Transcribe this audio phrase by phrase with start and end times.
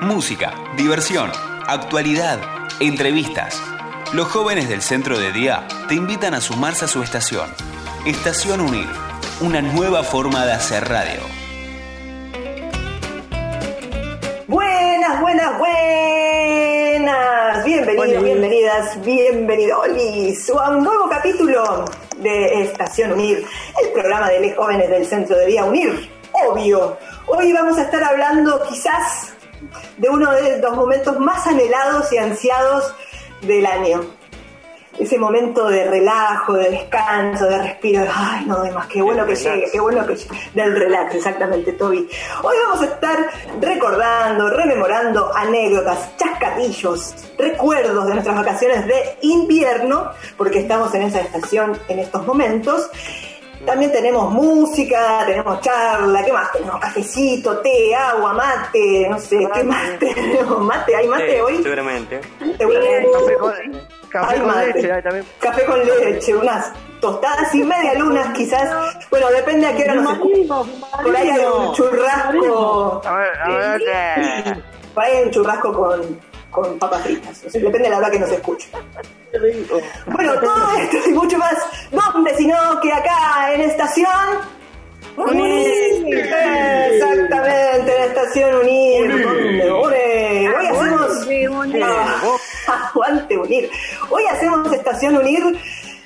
[0.00, 1.30] música, diversión,
[1.66, 2.38] actualidad,
[2.80, 3.60] entrevistas.
[4.14, 7.50] Los jóvenes del centro de día te invitan a sumarse a su estación.
[8.06, 8.88] Estación Unir,
[9.42, 11.20] una nueva forma de hacer radio.
[14.48, 17.64] Buenas, buenas, buenas.
[17.64, 21.84] Bienvenidos, bienvenidas, bienvenidos a un nuevo capítulo
[22.16, 23.44] de Estación Unir,
[23.84, 26.10] el programa de los jóvenes del centro de día Unir.
[26.32, 26.96] Obvio,
[27.26, 29.34] hoy vamos a estar hablando quizás
[29.96, 32.94] de uno de los momentos más anhelados y ansiados
[33.42, 34.00] del año.
[34.98, 39.70] Ese momento de relajo, de descanso, de respiro, ay no, más qué bueno que llegue,
[39.72, 42.06] qué bueno que llegue, del relax, exactamente, Toby.
[42.42, 43.30] Hoy vamos a estar
[43.62, 51.78] recordando, rememorando anécdotas, chascarrillos, recuerdos de nuestras vacaciones de invierno, porque estamos en esa estación
[51.88, 52.90] en estos momentos.
[53.70, 56.50] También tenemos música, tenemos charla, ¿qué más?
[56.50, 60.58] Tenemos cafecito, té, agua, mate, no sé, ¿qué más tenemos?
[60.60, 60.96] ¿Mate?
[60.96, 61.62] ¿Hay mate hoy?
[61.62, 62.20] Seguramente.
[62.58, 63.08] Seguramente.
[63.12, 63.52] Café con,
[64.08, 64.72] café Hay con mate.
[64.74, 65.24] leche hay también.
[65.38, 68.98] Café con leche, unas tostadas y media lunas quizás.
[69.08, 70.18] Bueno, depende a qué hora nos.
[70.18, 73.02] Por ahí hay un churrasco.
[73.04, 74.62] A ver, a ver, eh.
[74.92, 77.44] Por ahí hay un churrasco con, con papas fritas.
[77.46, 78.70] O sea, depende de la hora que nos escuchen.
[80.06, 81.54] Bueno, todo esto y mucho más,
[82.12, 82.29] ¿dónde
[94.40, 95.58] hacemos Estación Unir.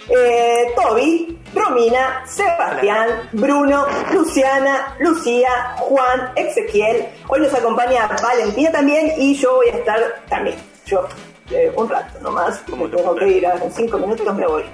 [0.06, 7.06] Eh, Toby, Romina, Sebastián, Bruno, Luciana, Lucía, Juan, Ezequiel.
[7.28, 10.56] Hoy nos acompaña Valentina también y yo voy a estar también.
[10.84, 11.08] Yo,
[11.50, 14.64] eh, un rato nomás, como tengo que ir, en cinco minutos me voy.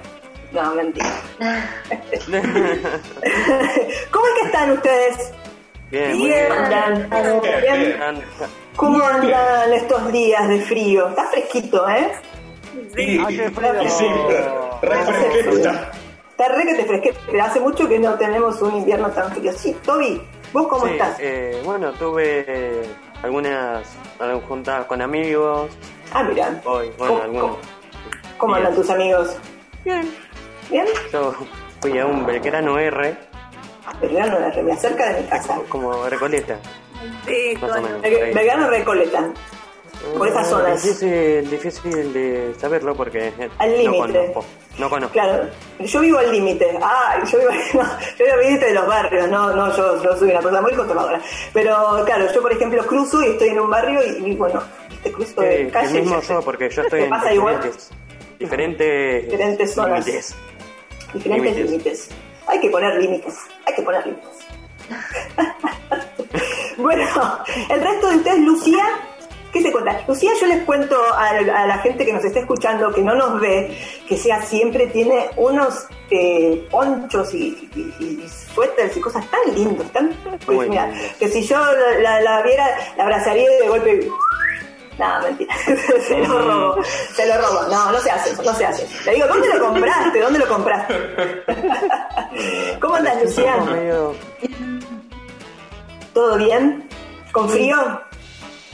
[0.51, 1.07] No, mentira.
[4.11, 5.31] ¿Cómo es que están ustedes?
[5.91, 7.07] Bien, Bien, andan.
[7.09, 7.79] Bien.
[7.79, 8.23] bien.
[8.75, 11.07] ¿Cómo andan estos días de frío?
[11.07, 12.11] Está fresquito, ¿eh?
[12.95, 13.47] Sí, frío.
[15.53, 15.91] está.
[16.47, 17.19] Re que te fresquete.
[17.27, 19.51] pero Hace mucho que no tenemos un invierno tan frío.
[19.53, 21.15] Sí, Toby, ¿vos cómo Sí, estás?
[21.19, 22.81] eh, bueno, tuve eh,
[23.21, 23.87] algunas,
[24.19, 25.69] algunas juntadas con amigos.
[26.13, 26.59] Ah, mira.
[26.65, 27.57] Hoy, bueno, ¿Cómo, algunos.
[28.37, 29.35] cómo- andan tus amigos?
[29.85, 30.11] Bien.
[30.69, 30.85] ¿Bien?
[31.11, 31.33] Yo
[31.81, 33.15] fui a un Belgrano R,
[34.01, 35.59] Belgrano de Remea, cerca de mi casa.
[35.69, 36.57] como Recoleta,
[37.25, 37.57] Sí.
[38.33, 39.29] Belgrano Recoleta.
[40.17, 40.83] Por esas Eh, zonas.
[40.83, 43.97] Difícil, difícil de saberlo porque eh, Al no límite.
[44.31, 44.45] conozco.
[44.79, 45.13] No conozco.
[45.13, 45.47] Claro,
[45.79, 46.77] yo vivo al límite.
[46.81, 47.81] Ah, yo vivo, no,
[48.17, 50.73] yo vivo al límite de los barrios, no, no, yo, yo soy una persona muy
[50.73, 51.21] conservadora.
[51.53, 55.11] Pero claro, yo por ejemplo cruzo y estoy en un barrio y, y, bueno, este
[55.11, 55.99] cruzo Sí, de el calle.
[56.01, 57.59] mismo ya- yo, porque yo estoy ¿Te en pasa igual?
[58.39, 60.05] diferentes, diferentes, zonas.
[60.05, 61.69] Diferentes límites.
[61.69, 62.09] límites.
[62.47, 63.35] Hay que poner límites,
[63.65, 64.29] hay que poner límites.
[66.77, 67.03] bueno,
[67.69, 68.83] el resto de ustedes, Lucía,
[69.51, 70.01] ¿qué se cuenta?
[70.07, 73.39] Lucía, yo les cuento a, a la gente que nos está escuchando, que no nos
[73.39, 79.25] ve, que sea siempre tiene unos eh, ponchos y, y, y- y suéteres y cosas
[79.31, 80.09] tan lindos, tan...
[80.45, 82.65] pues, mira, que si yo la, la- la viera,
[82.97, 84.09] la abrazaría y de golpe...
[84.99, 85.55] No, mentira.
[86.07, 86.83] se lo robo.
[87.15, 87.63] Se lo robo.
[87.71, 88.85] No, no se hace no se hace.
[89.05, 90.19] Le digo, ¿dónde lo compraste?
[90.19, 90.93] ¿Dónde lo compraste?
[92.79, 93.65] ¿Cómo andas, Luciano?
[96.13, 96.87] ¿Todo bien?
[97.31, 98.01] ¿Con frío?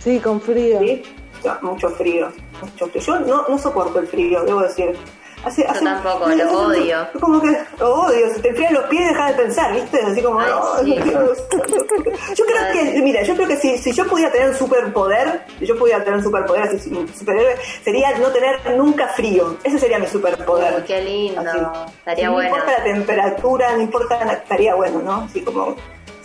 [0.08, 0.80] Sí, con frío.
[0.80, 1.04] Sí.
[1.44, 2.32] No, mucho frío.
[2.62, 3.02] Mucho frío.
[3.04, 4.96] Yo no, no soporto el frío, debo decir.
[5.44, 7.08] Hace, hace- tampoco, lo odio.
[7.20, 8.34] Como que lo odio.
[8.34, 10.00] Si te enfrían los pies, dejas de pensar, ¿viste?
[10.02, 10.96] Así como, Ay, no, sí.
[11.14, 15.44] no Yo creo que, mira, yo creo que si, si yo pudiera tener un superpoder,
[15.60, 19.58] si yo pudiera tener un superpoder, así, un superhéroe, sería no tener nunca frío.
[19.64, 20.74] Ese sería mi superpoder.
[20.78, 21.42] Uy, qué lindo.
[21.42, 21.60] Así.
[22.00, 22.50] Estaría no bueno.
[22.56, 25.16] importa la temperatura, no importa, estaría bueno, ¿no?
[25.26, 25.76] Así como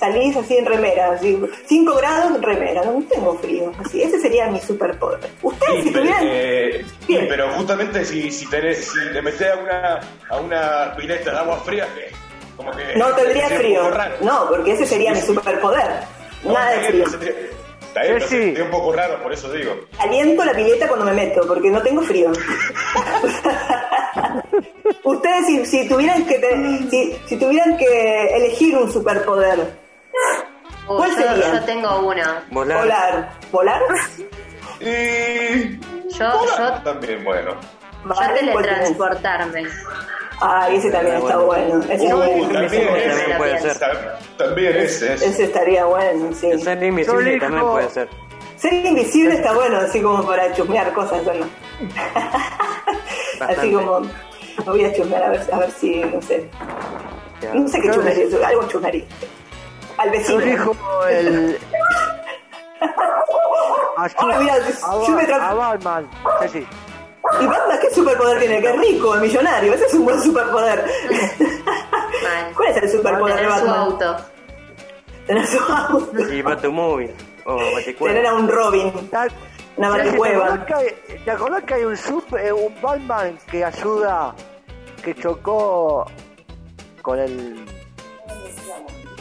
[0.02, 3.72] salís así en remera, así, 5 grados en remera, no tengo frío.
[3.84, 5.20] Así, ese sería mi superpoder.
[5.42, 6.22] Ustedes Sí, si tuvieran...
[6.24, 7.26] eh, sí, Bien.
[7.28, 11.56] pero justamente si, si, tenés, si te metés a una, a una pileta de agua
[11.64, 11.86] fría,
[12.56, 12.96] como que.
[12.96, 13.82] No tendría frío.
[14.22, 15.86] No, porque ese sería mi superpoder.
[16.42, 17.04] Nada de frío.
[17.94, 19.72] pero Sí, sería un poco raro, por eso digo.
[19.98, 22.32] Aliento la pileta cuando me meto, porque no tengo frío.
[25.04, 26.40] Ustedes si, si tuvieran que
[26.90, 29.81] si, si tuvieran que elegir un superpoder,
[30.86, 31.54] ¿Cuál yo, sería?
[31.54, 32.22] yo tengo uno.
[32.50, 32.78] Volar.
[32.78, 33.82] volar, volar,
[34.80, 35.78] Y.
[36.10, 37.54] Yo, yo, También, bueno.
[38.04, 39.64] yo teletransportarme.
[40.40, 41.80] Ay, ese también está bueno.
[41.88, 42.60] Ese, Uh, no, también, no,
[42.96, 43.78] ese, no, puede no, ser.
[43.78, 45.22] ta- también ese es.
[45.22, 46.58] ese estaría bueno, sí.
[46.58, 48.08] Ser invisible también puede ser.
[48.56, 51.46] Ser invisible está bueno, así como para chusmear cosas, bueno.
[53.40, 54.02] así como,
[54.66, 56.48] voy a chusmear a ver, a ver si, no sé.
[57.40, 57.54] Ya.
[57.54, 59.04] No sé qué chusmearía, eso, algo chusmearía.
[60.02, 60.76] Al Yo vecino.
[61.08, 61.58] el.
[64.40, 66.08] mira, a, yo me tra- a Batman.
[66.42, 66.66] Sí, sí.
[67.40, 68.60] ¿Y Batman qué superpoder tiene?
[68.60, 69.74] Que es rico, es millonario.
[69.74, 70.84] Ese es un buen superpoder.
[72.56, 73.78] ¿Cuál es el superpoder de Tener su Batman?
[73.80, 74.16] auto.
[75.26, 76.32] Tener su auto.
[76.32, 77.10] Y Batumóvil.
[77.44, 77.58] O
[77.98, 78.92] Tener a un Robin.
[79.76, 80.66] Una ¿Te baticueva.
[81.24, 84.34] ¿Te acordás que hay un, super, eh, un Batman que ayuda,
[85.02, 86.04] que chocó
[87.00, 87.64] con el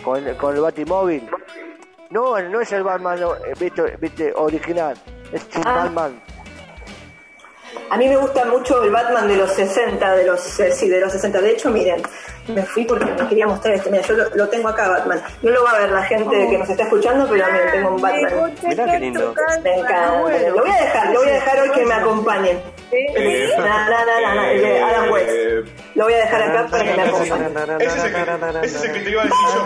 [0.03, 1.30] con, el- con el Batimóvil?
[2.09, 4.98] No, no es el Batman no, eh, viste, viste, original,
[5.31, 5.83] es un Ah.
[5.83, 6.21] Batman.
[7.89, 11.00] A mí me gusta mucho el Batman de los 60, de los, eh, sí, de
[11.00, 11.39] los 60.
[11.42, 12.01] De hecho, miren,
[12.48, 13.89] me fui porque me quería mostrar este.
[13.89, 15.21] Mira, yo lo, lo tengo acá, Batman.
[15.42, 18.01] No lo va a ver la gente que nos está escuchando, pero miren, tengo un
[18.01, 18.54] Batman.
[18.65, 19.33] Mirá qué lindo.
[19.63, 20.15] Me encanta.
[20.15, 22.62] Lo voy a dejar, lo voy a dejar hoy que me acompañen.
[22.94, 25.30] Eh, No, no, no, no, no, el de Adam West.
[25.30, 25.64] eh,
[25.96, 27.46] Lo voy a dejar acá para que me acompañe.
[27.86, 29.64] Ese es el que, ese es el que te iba a decir yo.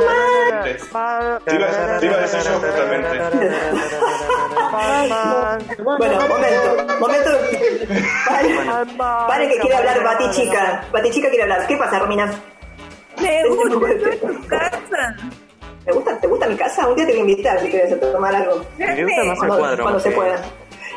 [1.45, 1.67] Te iba,
[1.99, 3.19] te iba a decir yo justamente.
[5.83, 7.29] Bueno, momento, momento.
[8.27, 8.49] Pare,
[9.27, 10.83] pare que quiere hablar Batichica.
[10.91, 11.67] Batichica quiere hablar.
[11.67, 12.31] ¿Qué pasa, Romina?
[13.21, 15.15] Me gusta tu casa.
[15.85, 16.87] ¿Te gusta, ¿Te gusta mi casa?
[16.87, 18.65] Un día te voy a invitar si quieres a tomar algo.
[18.77, 19.83] Me gusta más el Cuando, cuadro.
[19.83, 20.35] cuando se pueda.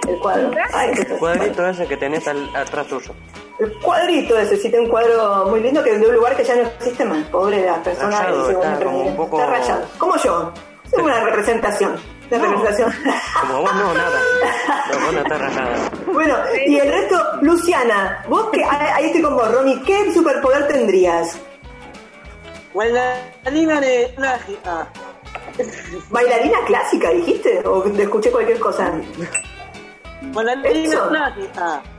[0.09, 0.51] El cuadro.
[0.73, 3.13] Ay, El cuadrito ese que tenés al- atrás tuyo.
[3.59, 6.45] El cuadrito ese, sí, tengo un cuadro muy lindo que es de un lugar que
[6.45, 7.25] ya no existe más.
[7.29, 9.83] Pobre la persona Rayado, que como un poco- Está rayado.
[9.99, 10.53] Como yo.
[10.91, 11.97] Es una representación.
[12.31, 12.93] Una representación.
[13.41, 14.21] Como vos no, nada.
[14.93, 15.91] No, vos no estás rayada.
[16.13, 16.35] bueno,
[16.67, 21.39] y el resto, Luciana, vos que ahí estoy con vos, Romy, ¿qué superpoder tendrías?
[22.75, 24.87] Bailarina de mágica.
[26.11, 27.61] ¿Bailarina clásica, dijiste?
[27.67, 28.93] ¿O te escuché cualquier cosa?
[30.21, 31.33] Bailarina.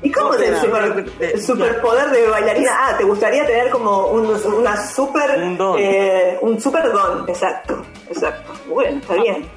[0.01, 0.87] ¿Y cómo es el, Ópera.
[0.87, 2.71] super- el superpoder de bailarina?
[2.77, 5.41] Ah, ¿te gustaría tener como un, una super...
[5.41, 5.77] Un don.
[5.79, 8.51] eh, un super don, exacto, exacto.
[8.67, 9.47] Bueno, está bien.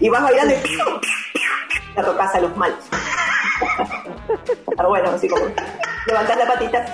[0.00, 0.78] Y vas bailando y...
[1.96, 2.78] La tocas a los malos.
[4.70, 5.44] Está bueno, así como...
[6.06, 6.86] Levantás la patita.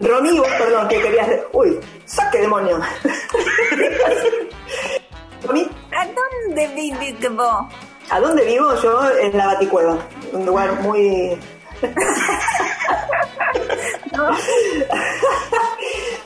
[0.00, 1.28] Romy, vos, perdón, que querías...
[1.52, 2.80] Uy, saque demonio.
[5.46, 7.66] Romy, ¿A dónde viviste vos?
[8.10, 9.10] ¿A dónde vivo yo?
[9.20, 9.98] En la Baticueva.
[10.32, 11.38] Un lugar muy...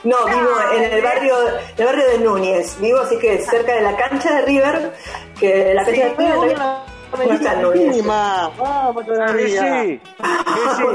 [0.03, 2.81] No, vivo en el barrio, en el barrio de Núñez.
[2.81, 4.93] Vivo así que cerca de la cancha de River,
[5.39, 8.07] que la cancha de River no está en Núñez.
[8.07, 9.83] Vamos todavía.
[9.83, 10.01] sí,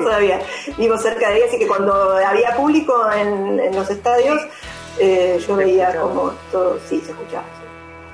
[0.04, 0.40] todavía.
[0.78, 4.42] Vivo cerca de ella, así que cuando había público en, en los estadios,
[4.98, 7.46] eh, yo veía como todo, sí, se escuchaba.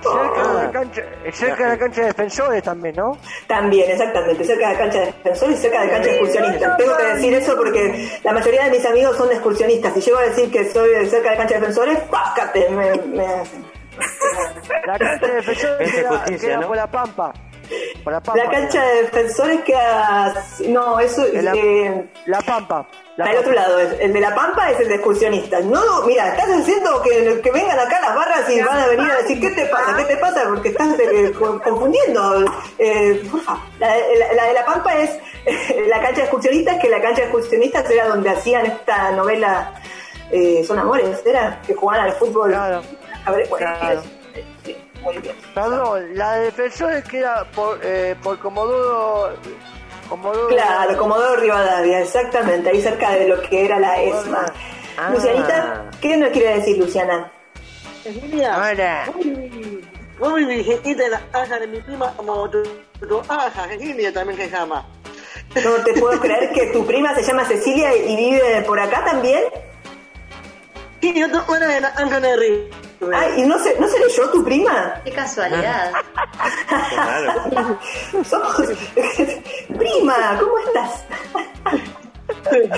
[0.01, 1.01] Cerca de la cancha,
[1.31, 3.17] cerca de la cancha de defensores también, ¿no?
[3.47, 6.77] También, exactamente, cerca de la cancha de defensores y cerca de la cancha de excursionistas.
[6.77, 9.93] Tengo que decir eso porque la mayoría de mis amigos son excursionistas.
[9.93, 12.69] Si llego a decir que soy de cerca de la cancha de defensores, ¡pácate!
[12.69, 13.25] Me, me.
[14.87, 16.67] La cancha de defensores queda, justicia, queda ¿no?
[16.67, 17.33] por la pampa.
[18.05, 18.35] La pampa.
[18.35, 20.33] La cancha de defensores queda.
[20.67, 21.23] No, eso.
[21.33, 22.87] La, eh, la pampa.
[23.17, 25.63] La al otro lado, el de la Pampa es el de excursionistas.
[25.65, 29.17] No, mira, estás haciendo que, que vengan acá las barras y van a venir a
[29.17, 29.95] decir, ¿qué te pasa?
[29.97, 30.43] ¿Qué te pasa?
[30.47, 32.45] Porque estás eh, con- confundiendo.
[32.79, 33.21] Eh,
[33.79, 35.19] la, la- la de la Pampa es
[35.89, 39.73] la cancha de excursionistas, que la cancha de excursionistas era donde hacían esta novela
[40.31, 41.61] eh, Son Amores, ¿era?
[41.67, 42.51] Que jugaban al fútbol.
[42.51, 42.81] Claro.
[43.25, 44.01] A ver, bueno, Claro.
[45.01, 45.15] Muy.
[45.53, 49.35] Perdón, la de defensores queda por, eh, por Comodoro.
[50.09, 50.47] Comodoro.
[50.49, 54.45] Claro, Comodoro Rivadavia, exactamente, ahí cerca de lo que era la ESMA.
[54.97, 55.09] Ah.
[55.13, 57.31] Lucianita, ¿qué nos quiere decir Luciana?
[58.03, 59.05] Cecilia, Ahora.
[59.07, 59.81] vos mi-
[60.19, 62.61] vos mi virgencita en la casa de mi prima como tu,
[63.07, 64.85] tu aja, Cecilia también se llama.
[65.63, 69.43] No te puedo creer que tu prima se llama Cecilia y vive por acá también.
[71.01, 72.69] Sí, yo te fuera de la anja de River.
[73.13, 74.93] Ay, ¿y no, sé, no seré yo tu prima?
[75.03, 75.91] Qué casualidad.
[76.89, 77.79] Claro.
[78.29, 78.57] Somos...
[79.77, 81.03] prima, ¿cómo estás?
[82.45, 82.69] Se.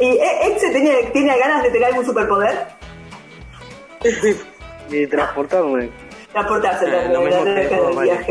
[0.00, 2.66] ¿Y eh, Exe tiene, tiene ganas de tener algún superpoder?
[4.90, 5.90] Y transportarme.
[6.32, 8.24] Transportarse Eh, lo mismo la- que todo, vaya.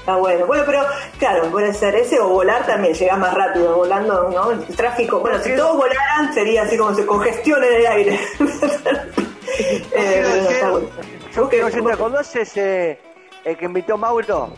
[0.00, 0.46] Está bueno.
[0.46, 0.82] Bueno, pero
[1.18, 4.50] claro, puede ser ese o volar también, llega más rápido, volando, ¿no?
[4.50, 8.20] El tráfico, bueno, si todos volaran sería así como se congestiona el aire.
[9.92, 10.88] eh, no, está bueno.
[11.34, 12.98] Yo que- que ¿te acordás ese
[13.44, 14.50] el que invitó Mauro?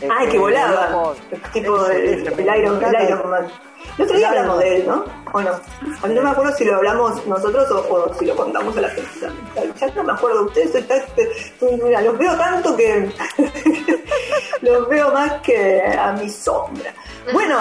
[0.00, 0.72] El Ay, que volaba.
[0.88, 1.18] volamos.
[1.52, 2.98] Tipo Ese, el, ese, el me Iron, encanta.
[2.98, 3.46] el Iron Man.
[3.98, 5.04] El otro día hablamos de él, ¿no?
[5.32, 5.50] ¿O no?
[6.02, 8.80] A mí no me acuerdo si lo hablamos nosotros o, o si lo contamos a
[8.80, 9.08] la gente.
[9.80, 10.74] Ya no me acuerdo de ustedes.
[10.74, 11.22] está- está-
[11.84, 13.08] mira, los veo tanto que
[14.62, 16.92] los veo más que a mi sombra.
[17.32, 17.58] Bueno,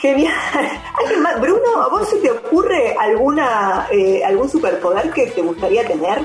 [0.00, 0.34] genial.
[0.98, 1.40] ¿Alguien más?
[1.40, 6.20] Bruno, ¿a vos se te ocurre alguna eh, algún superpoder que te gustaría tener?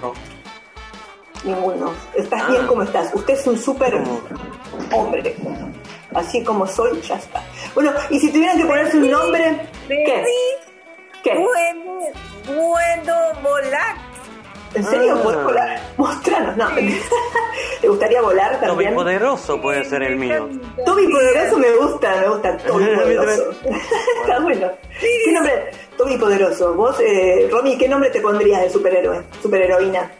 [0.00, 0.12] No.
[1.44, 1.92] ninguno.
[2.14, 2.46] Estás Ah.
[2.50, 3.10] bien como estás.
[3.14, 4.20] Usted es un ¿Cómo?
[4.92, 5.34] hombre.
[6.14, 7.42] Así como soy, ya está.
[7.74, 10.24] Bueno, y si tuvieran que ponerse un nombre, ¿qué?
[11.24, 11.30] ¿Qué?
[11.34, 12.12] puedo,
[12.44, 13.96] puedo volar.
[14.74, 15.14] ¿En serio?
[15.18, 15.22] Ah.
[15.22, 15.80] ¿Podés volar?
[15.96, 16.68] Mostranos, no.
[17.80, 18.94] ¿Te gustaría volar Toby también?
[18.94, 20.48] Poderoso puede ser el mío.
[20.84, 23.50] Toby Poderoso me gusta, me gusta Toby Poderoso.
[24.22, 24.70] Está bueno.
[25.00, 25.70] ¿Qué nombre?
[25.96, 26.74] Toby Poderoso.
[26.74, 29.22] Vos, eh, Romy, ¿qué nombre te pondrías de superhéroe?
[29.42, 30.10] Superheroína.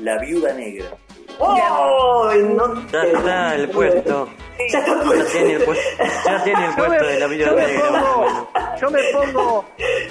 [0.00, 0.86] La viuda negra.
[1.38, 2.30] ¡Oh!
[2.34, 4.28] No Ya te- está el puesto.
[4.58, 5.24] Ya está el Ya puesto.
[5.32, 7.88] tiene el puesto, ya tiene el Yo me, puesto de la vida negra.
[7.90, 9.64] pongo, yo me pongo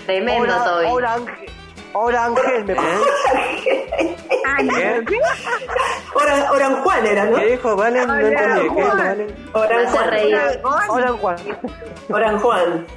[0.05, 0.86] Tremendo, Ora- Toby.
[0.88, 1.46] Orange,
[1.93, 2.89] Orangel me pongo.
[4.00, 5.03] ¿Eh?
[5.07, 5.19] ¿Qué?
[6.15, 7.38] Oran, Oran Juan era, ¿no?
[7.38, 8.07] ¿Qué dijo Valen?
[8.07, 8.53] No entendí.
[8.55, 9.27] ¿Qué dijo Valen?
[9.27, 10.10] Me Oran hace Juan.
[10.10, 10.62] reír.
[12.10, 12.88] Oran Juan.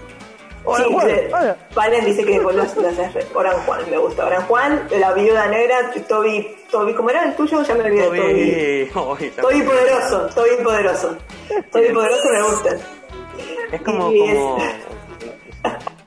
[0.64, 0.94] Oran Juan.
[0.94, 1.56] Oran Sí, Juan, dice- hola.
[2.04, 4.26] Dice que haces re- Oran Juan, me gusta.
[4.26, 7.62] Oran Juan, la viuda negra, Toby, Toby, ¿cómo era el tuyo?
[7.62, 8.04] Ya me olvidé.
[8.06, 8.90] Toby.
[8.92, 9.30] Toby.
[9.40, 11.16] Toby poderoso, Toby poderoso.
[11.72, 12.76] Toby poderoso me gusta.
[13.72, 14.58] Es como, Y es- como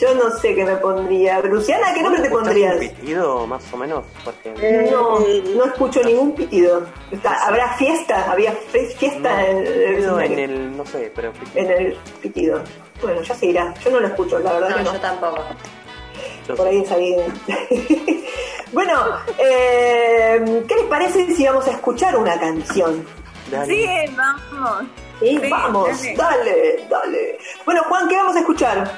[0.00, 1.40] Yo no sé qué me pondría.
[1.40, 2.74] Luciana, ¿qué nombre te ¿Escuchás pondrías?
[2.74, 4.04] un pitido, más o menos?
[4.24, 4.52] Porque
[4.90, 6.86] No, no escucho ningún pitido.
[7.10, 8.30] Está- ¿Habrá fiesta?
[8.30, 11.64] ¿Había fe- fiesta en, el pitido en el, no sé, pero pitido.
[11.64, 12.62] en el pitido?
[13.02, 13.74] Bueno, ya se irá.
[13.84, 14.92] Yo no lo escucho, la verdad No, que no.
[14.94, 15.38] yo tampoco.
[16.56, 17.16] Por ahí salí.
[18.72, 18.92] bueno,
[19.38, 23.04] eh, ¿qué les parece si vamos a escuchar una canción?
[23.50, 23.66] Dale.
[23.74, 24.84] Sí, vamos.
[25.20, 26.14] Sí, Sí, vamos, dale.
[26.16, 27.38] dale, dale.
[27.64, 28.90] Bueno, Juan, ¿qué vamos a escuchar?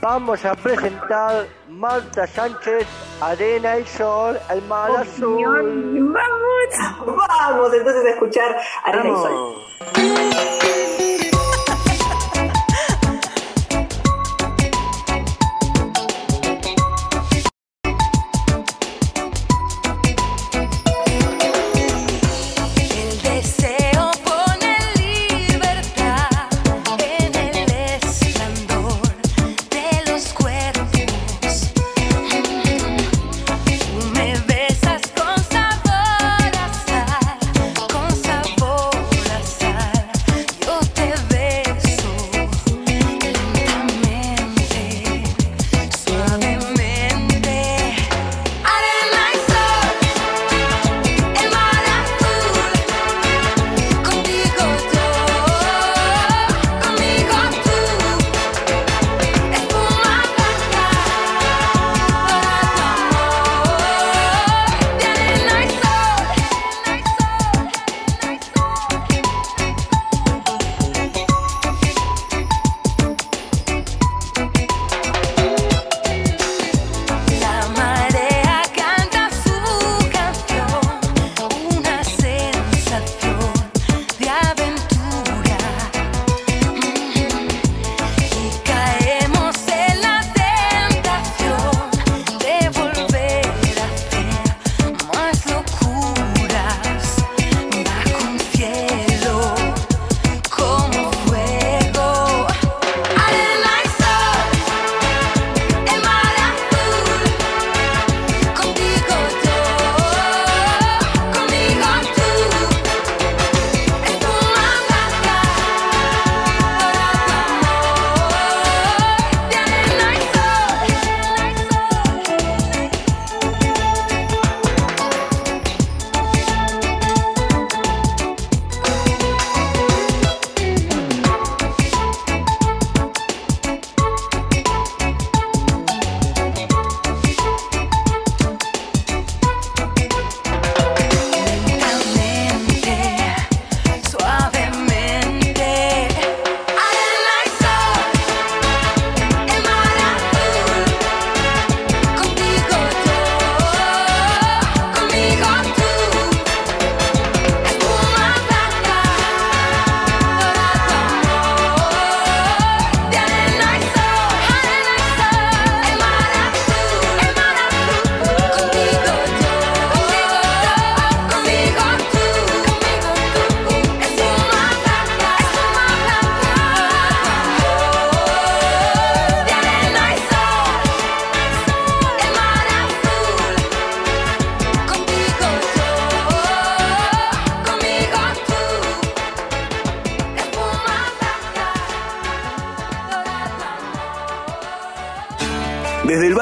[0.00, 2.86] Vamos a presentar Marta Sánchez,
[3.20, 5.44] Arena y Sol, el mar azul.
[5.44, 7.26] Vamos.
[7.28, 9.54] Vamos entonces a escuchar Arena y Sol.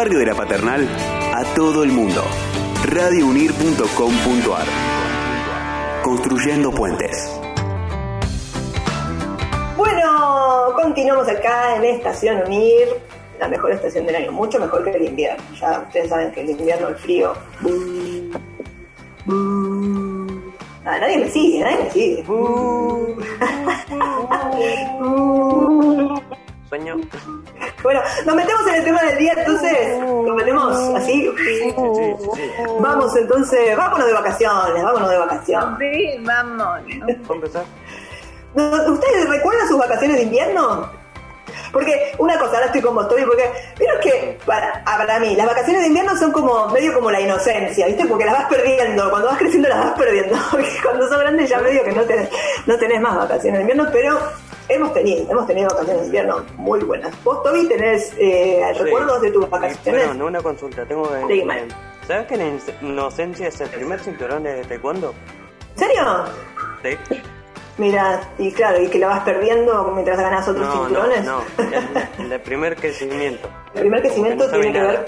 [0.07, 0.89] Barrio de la Paternal
[1.35, 2.23] a todo el mundo.
[2.85, 4.67] radiounir.com.ar
[6.05, 7.29] Construyendo puentes.
[9.77, 12.87] Bueno, continuamos acá en Estación Unir,
[13.41, 15.43] la mejor estación del año, mucho mejor que el invierno.
[15.61, 17.33] Ya ustedes saben que el invierno, el frío.
[20.85, 22.25] Ah, nadie me sigue, nadie me sigue.
[26.69, 26.97] Sueño.
[27.83, 31.31] Bueno, nos metemos en el tema del día, entonces, nos metemos así.
[32.81, 35.79] Vamos entonces, vámonos de vacaciones, vámonos de vacaciones.
[35.79, 36.81] Sí, vamos.
[37.27, 37.65] ¿Puedo empezar?
[38.55, 40.91] ¿No- ¿Ustedes recuerdan sus vacaciones de invierno?
[41.73, 45.37] Porque una cosa, ahora estoy con vos, Toby, porque pero que para, ah, para mí
[45.37, 48.07] las vacaciones de invierno son como medio como la inocencia, ¿viste?
[48.07, 51.59] Porque las vas perdiendo, cuando vas creciendo las vas perdiendo, porque cuando sos grande ya
[51.59, 52.29] medio que no tenés,
[52.67, 54.19] no tenés más vacaciones de invierno, pero
[54.69, 57.13] hemos tenido, hemos tenido vacaciones de invierno muy buenas.
[57.25, 60.07] ¿Vos, Toby, tenés eh, recuerdos de tus vacaciones?
[60.07, 60.85] Bueno, no una consulta.
[60.85, 61.11] Tengo.
[61.15, 61.69] eh,
[62.07, 65.13] ¿Sabes que la in- inocencia es el primer cinturón de taekwondo?
[65.75, 66.25] ¿En serio?
[66.83, 67.21] Sí.
[67.79, 71.25] Mira, y claro, y que la vas perdiendo mientras ganas otros No, no, cinturones.
[71.25, 71.41] no.
[72.25, 73.49] El, el primer crecimiento.
[73.75, 75.05] El primer crecimiento no tiene que ver.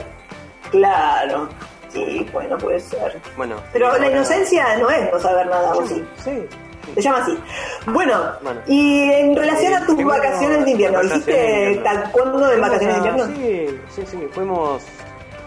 [0.71, 1.49] Claro,
[1.88, 3.19] sí, bueno, puede ser.
[3.38, 3.57] Bueno.
[3.73, 6.05] Pero la inocencia no es no saber nada, ¿o sí?
[6.23, 6.47] Sí.
[6.95, 7.38] Se llama así.
[7.87, 8.61] Bueno, Bueno.
[8.66, 13.35] y en relación a tus vacaciones de invierno, ¿hiciste taekwondo en vacaciones de invierno?
[13.37, 14.28] Sí, sí, sí.
[14.33, 14.83] Fuimos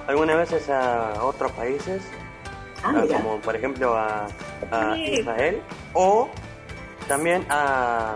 [0.07, 2.01] algunas veces a otros países.
[2.83, 3.17] Ah, a- mira.
[3.17, 4.25] como por ejemplo a,
[4.71, 5.19] a Sí.
[5.19, 5.61] Israel.
[5.93, 6.29] O
[7.07, 8.15] también a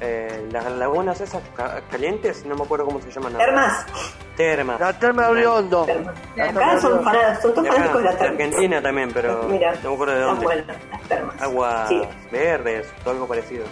[0.00, 2.44] eh, las lagunas esas ca- calientes.
[2.46, 3.34] No me acuerdo cómo se llaman.
[3.36, 3.86] Termas.
[4.40, 4.80] Termas.
[4.80, 5.84] La terma de Oriondo.
[5.84, 6.14] termas.
[6.34, 8.40] La Acá terma son, de fanáticos, son todos De acá, fanáticos de las de termas.
[8.40, 10.44] Argentina también, pero Mira, no me acuerdo de dónde.
[10.44, 11.42] buenas las termas.
[11.42, 13.64] Aguas Sí, verdes o algo parecido.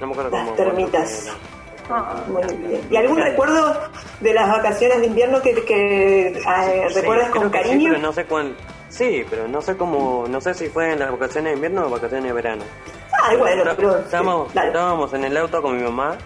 [0.00, 0.56] No me acuerdo Las cómo.
[0.56, 1.36] termitas.
[1.90, 2.82] Ah, muy bien.
[2.90, 3.76] ¿Y algún recuerdo
[4.20, 7.90] de las vacaciones de invierno que, que eh, Sí, recuerdas con que sí, cariño?
[7.94, 8.54] pero no sé cuándo.
[8.90, 10.26] Sí, pero no sé cómo.
[10.28, 12.62] No sé si fue en las vacaciones de invierno o vacaciones de verano.
[13.24, 13.98] Ay, bueno, Pero pero...
[13.98, 16.16] estábamos, estábamos en el auto con mi mamá,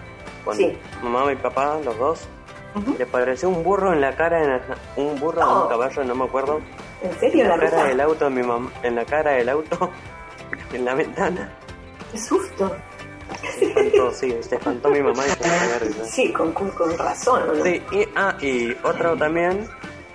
[0.45, 0.77] con Sí.
[1.01, 2.27] mamá y papá, los dos.
[2.97, 4.61] Le pareció un burro en la cara, en
[4.95, 5.63] un burro o No.
[5.63, 6.61] un caballo, no me acuerdo.
[7.01, 7.43] ¿En serio?
[7.43, 9.89] En la la cara del auto, mi mamá, en la cara del auto,
[10.73, 11.51] en la ventana.
[12.11, 12.75] Qué susto.
[13.57, 16.05] Se espantó, sí, se espantó mi mamá y se.
[16.05, 17.63] Sí, con, con, con razón, ¿o ¿no?
[17.63, 19.67] Sí, y, ah, y otro también,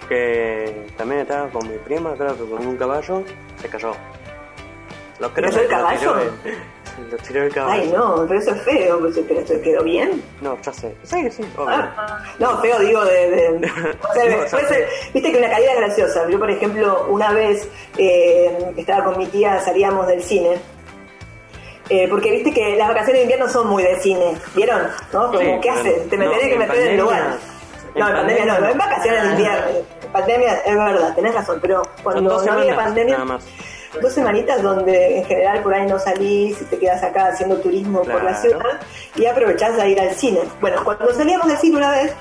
[0.08, 3.22] que también estaba con mi prima, creo que con un caballo,
[3.60, 3.92] se cayó.
[5.18, 6.14] Lo creo cayó el lo caballo?
[7.32, 7.82] Lo caballo.
[7.82, 10.22] Ay, no, pero eso es feo, pues, pero ¿esto quedó bien?
[10.40, 10.94] No, ya sé.
[11.04, 11.68] Sí, sí, obvio.
[11.76, 13.30] Ah, no, feo digo de...
[13.30, 13.48] de-
[14.10, 16.28] o sea, No, puede ya ser- viste que una caída graciosa.
[16.28, 20.56] Yo, por ejemplo, una vez eh, estaba con mi tía, salíamos del cine.
[21.90, 24.82] Eh, porque viste que las vacaciones de invierno son muy de cine, ¿vieron?
[25.12, 25.28] ¿No?
[25.28, 26.08] Como, Sí, ¿qué haces?
[26.10, 27.36] Te me no, tenés que en meter en el lugar.
[27.94, 29.32] en No, en pandemia no, pandemia en vacaciones de no.
[29.34, 29.66] invierno.
[30.02, 33.46] En pandemia, es verdad, tenés razón, pero cuando no había pandemia, nada más.
[34.00, 38.02] Dos semanitas donde en general por ahí no salís y te quedas acá haciendo turismo
[38.02, 38.80] por la ciudad
[39.16, 40.40] y aprovechás a ir al cine.
[40.60, 42.12] Bueno, cuando salíamos del cine una vez,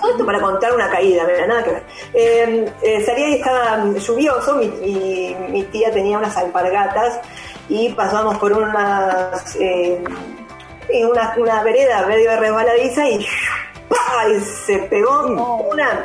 [0.00, 1.82] todo esto para contar una caída, mira, nada que ver.
[2.14, 7.20] Eh, eh, salía y estaba lluvioso, mi, y mi tía tenía unas alpargatas
[7.68, 10.02] y pasamos por unas, eh,
[11.04, 13.26] una, una vereda medio resbaladiza y,
[13.88, 14.28] ¡pah!
[14.28, 16.04] y se pegó una...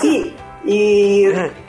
[0.00, 1.26] Sí, y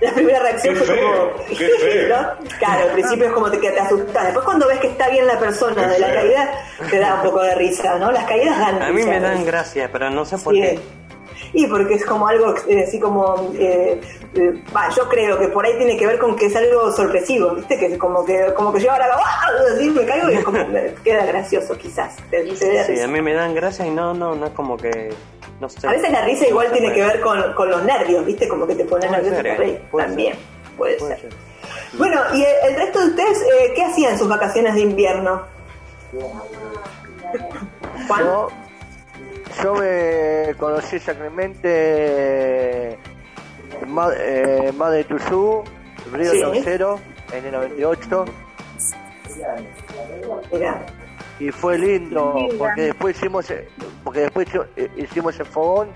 [0.00, 1.44] la primera reacción Qué fue feo, como...
[1.46, 2.08] qué feo.
[2.08, 2.48] ¿no?
[2.58, 4.24] Claro, al principio es como te, que te asustas.
[4.24, 6.16] Después cuando ves que está bien la persona Qué de la feo.
[6.16, 6.50] caída,
[6.90, 8.12] te da un poco de risa, ¿no?
[8.12, 9.08] Las caídas dan A mí risa.
[9.10, 10.60] me dan gracia, pero no sé por Sí.
[10.60, 10.78] qué.
[11.52, 14.00] Y porque es como algo eh, así como, eh,
[14.34, 14.62] eh,
[14.96, 17.78] yo creo que por ahí tiene que ver con que es algo sorpresivo, ¿viste?
[17.78, 19.48] Que es como que como que yo ahora ¡ah!
[19.74, 22.16] así me caigo y es como me queda gracioso quizás.
[22.30, 24.76] Te- te da Sí, a mí me dan gracia y no, no, no es como
[24.78, 25.10] que.
[25.60, 25.86] No sé.
[25.86, 28.46] A veces la risa igual tiene que ver con, con los nervios, ¿viste?
[28.48, 29.68] Como que te pones nervioso ser, por ¿eh?
[29.68, 29.88] ahí.
[29.90, 30.36] Puede También,
[30.76, 31.30] puede, Puede ser.
[31.30, 31.38] ser.
[31.98, 35.42] Bueno, ¿y el, el resto de ustedes eh, qué hacían en sus vacaciones de invierno?
[38.06, 38.48] Juan, Yo,
[39.62, 42.98] yo me conocí sacramente en
[43.88, 45.64] Ma- eh, Madre Tuyú,
[46.12, 46.40] Río Sí.
[46.40, 47.00] Tercero,
[47.32, 48.24] en el 98.
[50.52, 50.86] mira,
[51.38, 52.54] Y fue lindo, Mira.
[52.58, 53.68] porque después hicimos, eh,
[54.02, 54.46] porque después
[54.76, 55.88] eh, hicimos el fogón,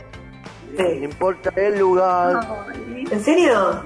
[0.76, 0.92] no sí.
[1.02, 2.40] importa el lugar.
[2.68, 3.82] Ay, ¿en serio?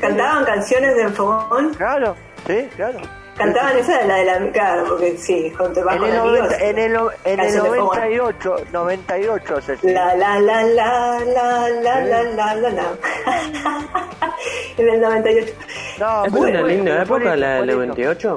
[0.00, 1.74] ¿Cantaban canciones del fogón?
[1.74, 2.14] Claro,
[2.46, 2.98] sí, claro.
[3.36, 4.52] Cantaban esa, la de la.
[4.52, 6.38] Claro, porque sí, con te vas En el, amigos.
[6.50, 7.98] 90 en el, no- en el Canción de fogón.
[7.98, 12.84] 98, 98 se La la la la la la la la la la.
[14.76, 15.52] en el 98.
[15.98, 17.76] No, Es ¿Fue Bueno, una linda época la del lindo.
[17.86, 18.34] 98?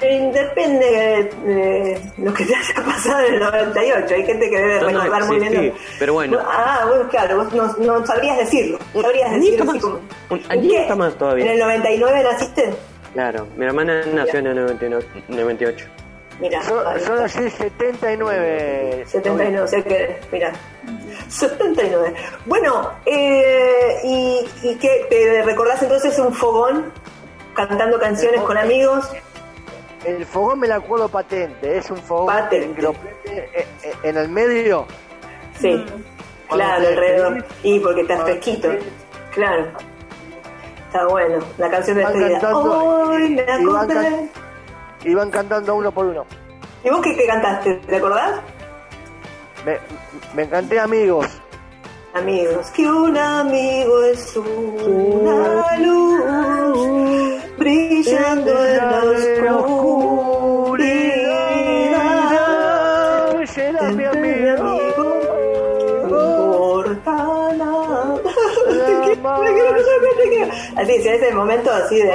[0.00, 0.86] Eh, Depende
[1.44, 4.14] de, de lo que te haya pasado en el 98.
[4.14, 5.74] Hay gente que debe No, no recordar muy bien.
[5.98, 6.38] pero bueno.
[6.44, 8.78] Ah, bueno, claro, vos no, no sabrías decirlo.
[9.00, 9.82] Sabrías añito decirlo así más.
[9.82, 11.44] como- Un ¿En añito más todavía.
[11.46, 12.74] ¿En el 99 naciste?
[13.12, 15.86] Claro, mi hermana nació en el 99 98.
[16.40, 19.04] Mira, Yo, yo nací 79.
[19.06, 20.52] 79, o sea que, mira,
[21.28, 22.12] 79.
[22.46, 25.06] Bueno, eh, ¿y, y qué?
[25.08, 26.92] ¿Te recordás entonces un fogón
[27.54, 29.08] cantando canciones con amigos?
[30.04, 31.78] El fogón me la acuerdo patente.
[31.78, 32.74] Es un fogón Patente.
[32.74, 34.86] que lo prende eh, eh, en el medio.
[35.58, 35.84] Sí,
[36.48, 37.44] Cuando claro, te alrededor.
[37.62, 38.68] Y porque te fresquito,
[39.32, 39.66] claro.
[40.86, 42.40] Está bueno, la canción de despedida.
[42.40, 43.94] cantando Hoy me acosté.
[43.94, 44.30] can-
[45.04, 46.24] Y van cantando uno por uno.
[46.84, 47.74] ¿Y vos qué, qué cantaste?
[47.86, 48.40] ¿Te acordás?
[49.64, 49.78] Me,
[50.34, 51.26] me encanté amigos.
[52.12, 57.33] Amigos, que un amigo es una luz
[70.84, 72.12] Así, en ese momento así de...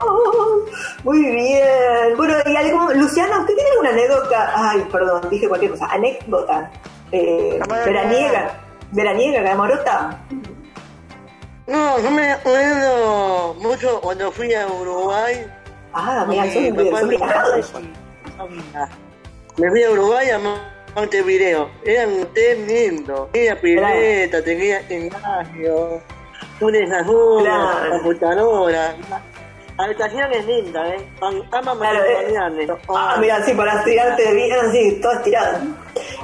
[0.00, 0.58] Oh,
[1.04, 2.16] muy bien.
[2.16, 4.52] Bueno, y algo, Luciana, ¿usted tiene alguna anécdota?
[4.54, 5.86] Ay, perdón, dije cualquier cosa.
[5.86, 6.70] Anécdota.
[7.12, 8.58] Eh, veraniega.
[8.90, 10.18] Veraniega, Gamorota.
[11.66, 15.46] No, yo me acuerdo mucho cuando fui a Uruguay.
[15.94, 17.00] Ah, mira, papá
[17.62, 17.88] son
[19.56, 20.40] me- fui a Uruguay a
[20.96, 21.70] Montevideo.
[21.84, 23.28] Era un tremendo.
[23.32, 26.00] Tenía pileta, tenía gimnasio,
[26.60, 27.90] un desayuno, Claro.
[27.90, 28.94] computadora.
[29.78, 31.08] La habitación es linda, ¿eh?
[31.18, 32.68] Con cama Claro, eh.
[32.94, 35.62] Ah, mira, así para estirarte bien, así, toda estirada.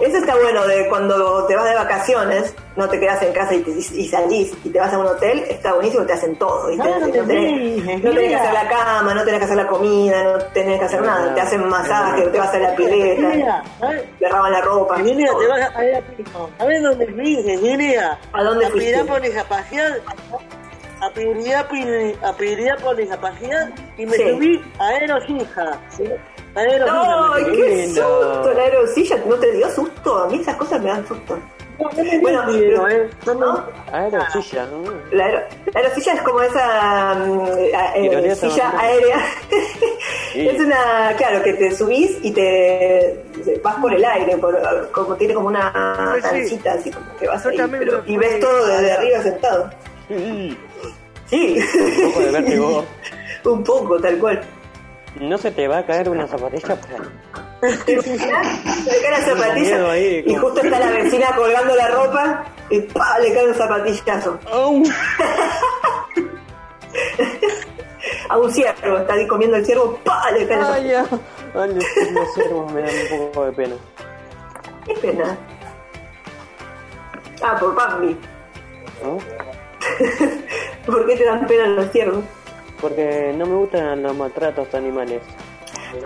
[0.01, 3.61] Eso está bueno de cuando te vas de vacaciones, no te quedas en casa y,
[3.61, 6.69] te- y salís y te vas a un hotel, está buenísimo, te hacen todo.
[6.69, 6.83] ¿viste?
[6.85, 8.41] Claro no, que tenés, sí, no tenés que mira.
[8.43, 11.41] hacer la cama, no tenés que hacer la comida, no tenés que hacer nada, te
[11.41, 13.63] hacen masaje, te vas a la pileta, Mira,
[14.19, 14.97] te lavan la ropa.
[14.97, 16.51] Virginia, te vas a ir a Pico.
[16.59, 18.19] A ver dónde fui, Virginia.
[18.33, 18.91] ¿A dónde a fuiste?
[18.93, 20.01] Pirápolis a pasear.
[21.01, 24.31] A Piriápolis a, a pasear y me Sí.
[24.31, 25.79] subí a Aerosija.
[25.91, 26.05] ¿sí?
[26.55, 27.39] A Aerosija.
[27.45, 27.57] Subí.
[27.63, 28.03] ¡Qué lindo.
[28.03, 28.53] susto!
[28.55, 30.19] La aerosilla, ¿no te dio susto?
[30.19, 31.39] A mí esas cosas me dan susto.
[31.79, 31.89] No,
[32.23, 33.11] Bueno, dio miedo, pero- ¿eh?
[33.39, 33.65] No.
[33.93, 34.67] Aerosilla.
[34.67, 35.15] mm.
[35.15, 39.19] La, aero- la aerosilla es como esa a- eh, Tirolesa, silla aérea.
[40.33, 40.49] Sí.
[40.49, 43.25] Es una, claro, que te subís y te
[43.63, 46.61] vas por el aire, por- como tiene como una Sí, sí.
[46.69, 49.71] así como que vas ahí, pero- y ves todo desde arriba sentado.
[50.09, 50.59] Sí.
[51.29, 52.85] Sí, Un poco de vértigo.
[53.45, 54.41] un poco, tal cual.
[55.21, 57.05] No se te va a caer una zapatilla para...
[57.61, 63.19] Te cae la zapatilla ahí, y justo está la vecina colgando la ropa y ¡pa!
[63.19, 64.39] le cae un zapatillazo.
[68.29, 70.31] A un ciervo, está ahí comiendo el ciervo, ¡pa!
[70.31, 71.05] le cae Ay, ya.
[71.55, 71.85] Ay, los,
[72.35, 73.75] ciervos me dan un poco de pena.
[74.87, 75.37] Qué pena.
[77.43, 78.17] Ah, por Bambi.
[79.03, 79.19] ¿no?
[80.87, 82.25] ¿Por qué te dan pena los ciervos?
[82.81, 85.21] Porque no me gustan los maltratos a animales.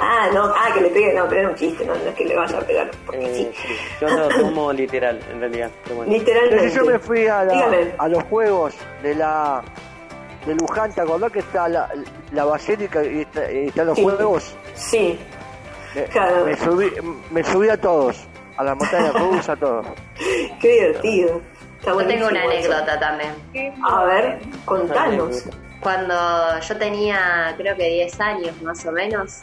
[0.00, 2.24] Ah, no, ah, que le pegue, no, pero era un chiste, no, no es que
[2.24, 3.50] le vaya a pegar, porque Eh, sí.
[3.66, 5.70] sí, Yo lo tomo literal, en realidad.
[5.84, 6.12] Pero bueno.
[6.12, 6.54] Literalmente.
[6.56, 7.94] Entonces yo me fui a, la- Dígame.
[7.98, 9.62] a los juegos de la
[10.46, 11.88] de Luján, ¿te acordás que está la,
[12.32, 14.02] la basílica y, está- y están los Sí.
[14.02, 14.56] juegos?
[14.74, 15.18] Sí,
[15.94, 16.44] Me, Claro.
[16.46, 16.90] me subí,
[17.30, 18.24] me subí a todos,
[18.56, 19.86] a la montaña rusa, a todos.
[20.60, 21.40] qué divertido.
[21.84, 23.34] Yo tengo una anécdota también.
[23.84, 25.44] A ver, contanos.
[25.80, 26.14] Cuando
[26.60, 29.40] yo tenía creo que 10 años más o menos,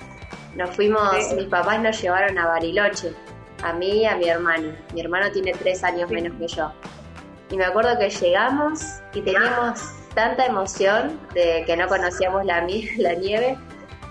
[0.55, 3.13] nos fuimos, mis papás nos llevaron a Bariloche,
[3.63, 4.71] a mí y a mi hermano.
[4.93, 6.71] Mi hermano tiene 3 años menos que yo.
[7.51, 8.79] Y me acuerdo que llegamos
[9.13, 9.81] y teníamos
[10.13, 13.57] tanta emoción de que no conocíamos la, nieve,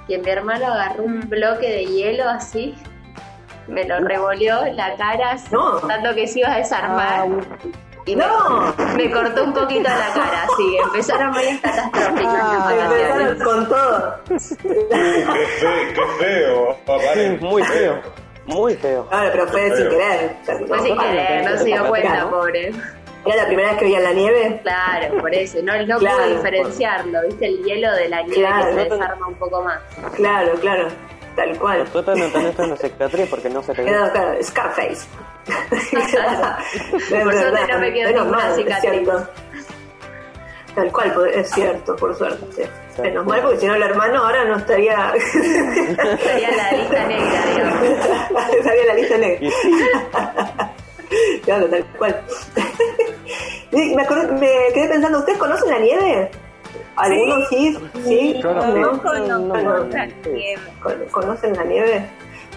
[0.07, 2.75] que mi hermano agarró un bloque de hielo así,
[3.69, 5.77] me lo revolvió en la cara, No.
[5.81, 7.29] tanto que se iba a desarmar.
[8.09, 8.75] Y me, No.
[8.97, 12.73] me cortó un poquito la cara, sí, empezaron varias catastróficas.
[12.73, 14.15] Empezaron con todo.
[14.29, 17.03] Qué, fe- qué feo, Sí, papá.
[17.41, 18.01] muy feo.
[18.47, 19.07] Muy feo.
[19.11, 20.37] Ahora, pero fue sin querer.
[20.67, 22.73] Fue sin querer, no se dio cuenta, pobre.
[23.27, 24.61] ¿Era la primera vez que veía la nieve?
[24.63, 26.17] Claro, por eso, no, no Claro.
[26.17, 28.67] pude diferenciarlo, viste el hielo de la nieve Claro.
[28.69, 29.81] que se desarma un poco más.
[30.15, 30.89] Claro, claro.
[31.39, 31.79] Tal cual.
[31.85, 33.91] Por suerte no tenés una cicatriz porque no se te ve.
[33.91, 35.07] Quedó, claro, Scarface.
[35.49, 39.09] Es Por suerte verdad, no me quedó menos ninguna mal, cicatriz.
[40.75, 42.69] Tal cual, es cierto, por suerte.
[43.03, 45.13] Menos mal, porque si no el hermano ahora no estaría...
[46.23, 47.83] Sería la lista negra, digamos.
[48.53, 49.51] Estaría en la lista negra.
[51.45, 52.21] Claro, tal cual.
[53.73, 56.31] Me, acordé- me quedé pensando, ¿ustedes conocen la nieve?
[56.99, 58.69] Algunos sí, sí, Yo no sé.
[58.69, 58.75] ¿no?
[58.93, 59.55] No conozco no.
[59.89, 60.59] la nieve.
[60.83, 62.07] Con- ¿Conocen la nieve?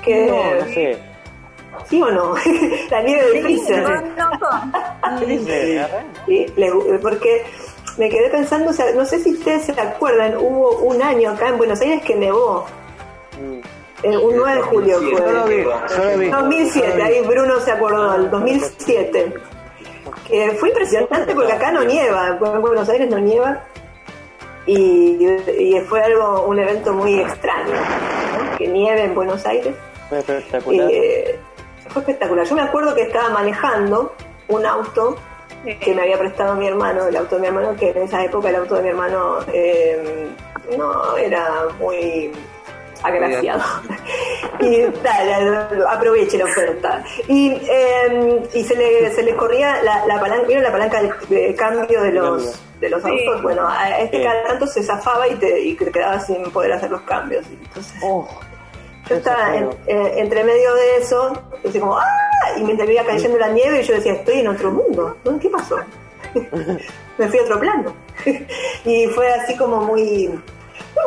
[0.03, 0.97] Que, No, no sé.
[1.87, 2.35] ¿Sí o no?
[2.91, 3.85] la nieve de freezer.
[6.25, 6.45] Sí,
[7.01, 7.43] porque
[7.97, 11.49] me quedé pensando, o sea, no sé si ustedes se acuerdan, hubo un año acá
[11.49, 12.65] en Buenos Aires que nevó.
[14.03, 15.73] Eh, un 9 de julio Yo lo vi, fue.
[15.97, 16.29] yo lo vi.
[16.29, 19.33] 2007, ahí Bruno se acordó, el 2007.
[20.27, 23.63] Que fue impresionante porque acá no nieva, en Buenos Aires no nieva.
[24.65, 25.25] Y,
[25.57, 28.57] y fue algo, un evento muy extraño, ¿no?
[28.57, 29.75] que nieve en Buenos Aires.
[30.09, 30.87] Fue espectacular.
[30.91, 31.39] Eh,
[31.89, 32.45] fue espectacular.
[32.45, 34.13] Yo me acuerdo que estaba manejando
[34.47, 35.17] un auto
[35.63, 38.49] que me había prestado mi hermano, el auto de mi hermano, que en esa época
[38.49, 40.27] el auto de mi hermano eh,
[40.77, 42.31] no era muy
[43.03, 43.61] agraciado.
[44.59, 47.03] y tal, aproveche la oferta.
[47.27, 51.11] Y, eh, y se, le, se le corría la, la palanca, ¿vieron la palanca de,
[51.35, 53.09] de cambio de los de los Sí.
[53.09, 53.41] autos?
[53.43, 54.23] Bueno, a este Sí.
[54.23, 57.45] cada tanto se zafaba y te, y te quedabas sin poder hacer los cambios.
[57.47, 58.27] Entonces, Oh,
[59.07, 61.31] yo estaba en- eh, entre medio de eso,
[61.67, 62.03] así como ¡ah!
[62.57, 65.15] Y mientras me iba cayendo la nieve, y yo decía, estoy en otro mundo.
[65.39, 65.77] ¿Qué pasó?
[67.17, 67.93] me fui a otro plano.
[68.85, 70.29] y fue así como muy,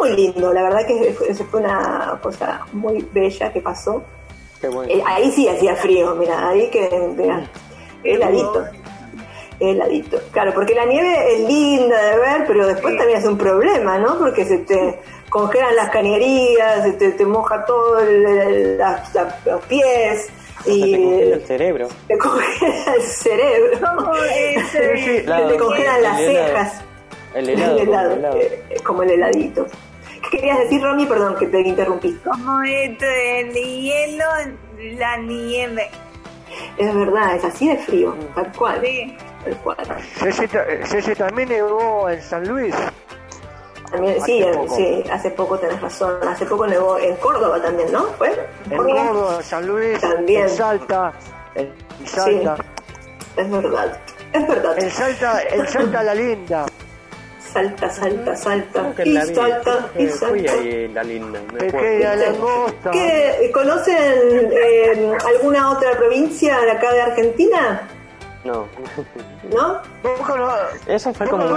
[0.00, 0.52] muy lindo.
[0.52, 4.02] La verdad que fue, fue una cosa muy bella que pasó.
[4.60, 4.90] qué bueno.
[4.92, 7.42] Eh, ahí sí hacía frío, mira, ahí que mira,
[8.02, 8.64] heladito.
[9.60, 10.20] Heladito.
[10.32, 14.18] Claro, porque la nieve es linda de ver, pero después también es un problema, ¿no?
[14.18, 14.98] Porque se te
[15.30, 20.28] congelan las cañerías, se te, te moja todo el- el- las- la- los pies
[20.64, 21.88] Se te y congela el cerebro.
[22.08, 23.78] te congela el cerebro.
[23.96, 24.68] ¿Cómo es?
[24.70, 26.82] Sí, Claro, te congelan el las cejas.
[27.34, 27.76] El helado.
[27.78, 28.36] El helado, el helado.
[28.40, 29.66] eh, como el heladito.
[30.30, 31.04] ¿Qué querías decir, Romy?
[31.06, 32.18] Perdón, que te interrumpí.
[32.24, 34.24] Como es el hielo,
[34.98, 35.90] la nieve.
[36.78, 38.80] Es verdad, es así de frío, tal cual.
[38.84, 39.16] Sí.
[39.62, 39.76] Cual.
[40.18, 42.74] Ceci, ta- Ceci también nevó en San Luis.
[43.90, 44.76] También, sí, Hace eh, poco.
[44.76, 46.16] sí, hace poco tenés razón.
[46.28, 48.04] Hace poco nevó en Córdoba también, ¿no?
[48.18, 48.32] ¿Fue?
[48.70, 50.42] En Córdoba, en San Luis, También.
[50.42, 51.12] en Salta,
[51.54, 52.56] en en Salta.
[53.36, 53.98] Es verdad.
[54.32, 54.78] Es verdad.
[54.78, 56.66] En Salta, en Salta la linda.
[57.52, 58.92] Salta, salta, salta.
[59.04, 60.08] Y salta, y creo que fui
[60.48, 60.52] salta.
[60.54, 61.40] ahí la linda.
[61.52, 62.32] Me Pequeña acuerdo.
[62.32, 62.90] langosta.
[62.90, 67.88] ¿Qué, ¿Conocen eh, alguna otra provincia de acá de Argentina?
[68.44, 68.66] No.
[69.52, 69.80] ¿No?
[70.02, 70.52] ¿Vos cono-
[70.86, 71.54] Eso fue vos como.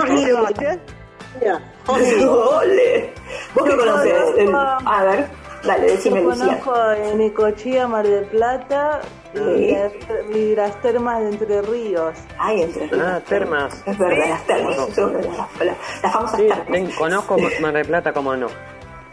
[1.87, 3.13] ¡Ole!
[3.53, 5.27] ¿Vos qué El- a ver,
[5.63, 9.01] dale, decime, Yo conozco en Necochea, Mar del Plata
[9.33, 9.71] y, Sí.
[9.71, 9.91] las,
[10.35, 12.17] y las termas de Entre Ríos.
[12.39, 13.03] Ay, entre ríos.
[13.05, 13.83] Ah, termas.
[13.85, 14.75] Es verdad, las termas.
[14.95, 15.77] Son las,
[16.11, 16.95] famosas Sí, termas.
[16.95, 18.47] conozco Mar del Plata, como no.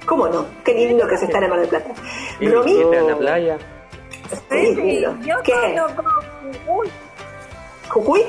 [0.07, 0.47] ¿Cómo no?
[0.65, 1.91] Qué lindo que es estar en Mar del Plata.
[2.41, 3.59] Y irte a la playa.
[4.51, 5.17] sí, lindo.
[5.23, 5.53] Yo ¿Qué?
[5.53, 6.03] conozco
[6.67, 6.91] Jujuy.
[7.95, 8.23] ¿Jujuy?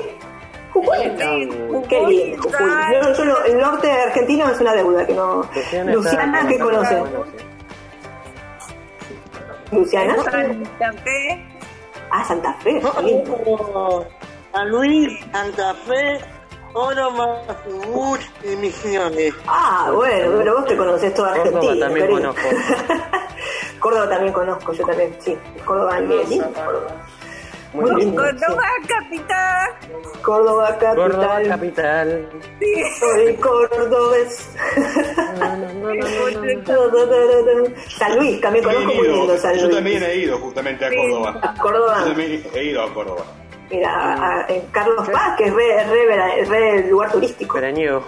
[0.72, 0.96] ¿Jujuy?
[0.98, 1.10] Sí,
[1.88, 2.66] Qué lindo, Jujuy.
[3.02, 5.42] Yo, yo lo- el norte argentino es una deuda que no.
[5.86, 7.00] Luciana, ¿qué conoce?
[7.00, 7.44] Bueno, sí.
[9.72, 10.14] Luciana.
[10.22, 11.46] Santa Fe.
[12.10, 12.80] Ah, Santa Fe.
[12.84, 14.04] Oh,
[14.52, 16.20] San Luis, Santa Fe,
[16.72, 17.10] Oro
[17.64, 19.34] Chubut y Misiones.
[19.48, 21.86] Ah, bueno, pero vos te conocés toda Córdoba Argentina.
[21.86, 22.32] también querido.
[22.34, 22.48] conozco.
[23.80, 25.36] Córdoba también conozco, yo también, sí.
[25.64, 27.06] Córdoba bien lindo, Córdoba.
[27.76, 28.22] Muy lindo.
[28.24, 28.36] sí.
[28.36, 29.68] Córdoba, capital.
[30.22, 30.96] Córdoba capital.
[30.96, 32.28] Córdoba capital.
[33.00, 34.48] Soy cordobés.
[37.98, 39.74] San Luis, también Yo conozco muy lindo San yo Luis.
[39.76, 41.40] también he ido justamente a Córdoba.
[41.42, 41.96] A Córdoba.
[42.00, 43.24] Yo también he ido a Córdoba.
[43.70, 47.54] Mira, a- a- en Carlos Paz, que es re, re, vera- re lugar turístico.
[47.54, 48.04] Veraniego.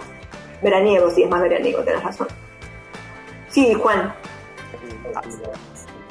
[0.61, 2.27] Veraniego, sí, es más veraniego, tenés razón.
[3.49, 4.13] Sí, Juan.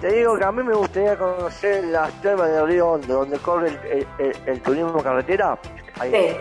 [0.00, 3.68] Te digo que a mí me gustaría conocer las termas del Río Hondo, donde corre
[3.68, 5.58] el, el- el- el turismo carretera.
[5.98, 6.12] Ahí.
[6.12, 6.37] Sí.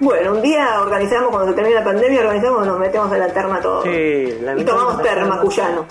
[0.00, 3.60] Bueno, un día organizamos, cuando se termine la pandemia, organizamos, nos metemos en la terma
[3.60, 3.84] todos.
[3.84, 5.86] Sí, la y tomamos terma, cuyano.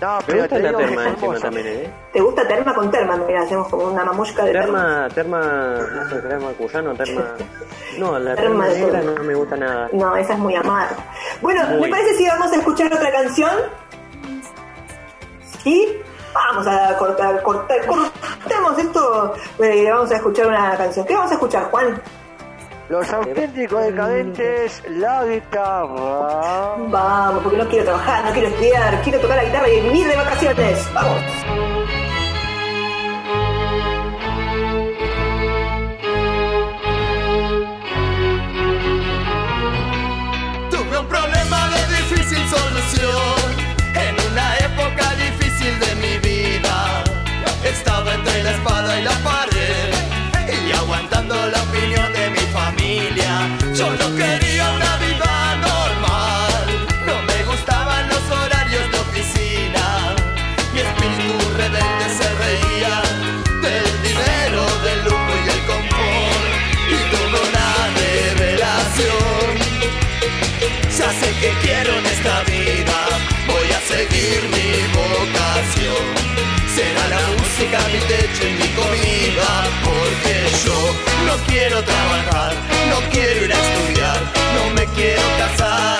[0.00, 1.90] No, Me pero gusta te la terma encima también, ¿eh?
[2.12, 3.16] ¿Te gusta terma con terma?
[3.16, 5.08] Mira, hacemos como una mamushka de terma.
[5.12, 7.22] Terma, terma, no sé, terma cuyano, terma...
[7.98, 9.88] No, la Terma terma de negra no me gusta nada.
[9.92, 10.94] No, esa es muy amarga.
[11.42, 11.80] Bueno, Muy.
[11.80, 13.50] ¿me parece si vamos a escuchar otra canción?
[15.68, 16.00] ¿Sí?
[16.32, 19.34] Vamos a cortar, cortar, cortemos esto.
[19.58, 21.04] eh, vamos a escuchar una canción.
[21.06, 22.00] ¿Qué vamos a escuchar, Juan?
[22.88, 26.76] Los auténticos decadentes, la guitarra.
[26.88, 30.16] Vamos, porque no quiero trabajar, no quiero estudiar, quiero tocar la guitarra y vivir de
[30.16, 30.88] vacaciones.
[30.94, 31.67] Vamos.
[48.42, 49.90] la espada y la pared
[50.66, 53.48] y aguantando la opinión de mi familia.
[53.74, 60.14] Yo no quería una vida normal, no me gustaban los horarios de oficina.
[60.72, 63.02] Mi espíritu rebelde se reía
[63.62, 66.52] del dinero, del lujo y del confort
[66.94, 67.68] y tuve una
[68.02, 69.52] revelación.
[70.98, 72.98] Ya sé que quiero en esta vida,
[73.46, 76.17] voy a seguir mi vocación.
[79.84, 80.78] Porque yo
[81.26, 82.52] no quiero trabajar,
[82.90, 84.20] no quiero ir a estudiar,
[84.54, 85.97] no me quiero casar,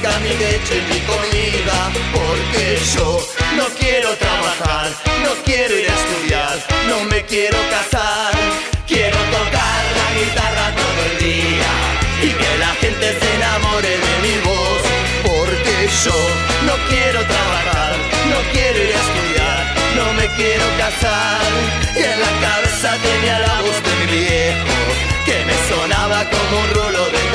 [0.00, 3.20] mi leche y mi comida, porque yo
[3.56, 4.88] no quiero trabajar,
[5.22, 6.58] no quiero ir a estudiar,
[6.88, 8.32] no me quiero casar.
[8.86, 11.70] Quiero tocar la guitarra todo el día
[12.22, 14.82] y que la gente se enamore de mi voz,
[15.22, 16.18] porque yo
[16.66, 17.92] no quiero trabajar,
[18.32, 19.62] no quiero ir a estudiar,
[19.94, 21.50] no me quiero casar.
[21.94, 24.76] Y en la cabeza tenía la voz de mi viejo,
[25.24, 27.29] que me sonaba como un rulo de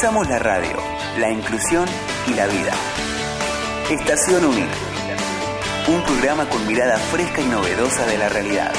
[0.00, 0.78] Pensamos la radio,
[1.18, 1.84] la inclusión
[2.26, 2.72] y la vida.
[3.90, 4.70] Estación Unir.
[5.88, 8.72] Un programa con mirada fresca y novedosa de la realidad.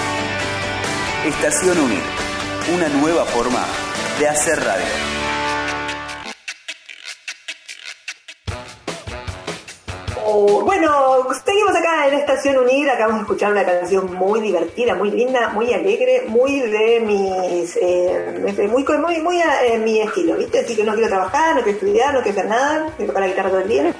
[1.24, 2.02] Estación Unir.
[2.74, 3.64] Una nueva forma
[4.20, 5.21] de hacer radio.
[12.32, 12.90] Estación Unir.
[12.90, 17.78] Acabamos de escuchar una canción muy divertida, muy linda, muy alegre, muy de mis.
[17.82, 20.60] Eh, muy, muy, muy a eh, mi estilo, ¿viste?
[20.60, 23.28] Así que no quiero trabajar, no quiero estudiar, no quiero hacer nada, quiero tocar la
[23.30, 23.94] guitarra todo el día.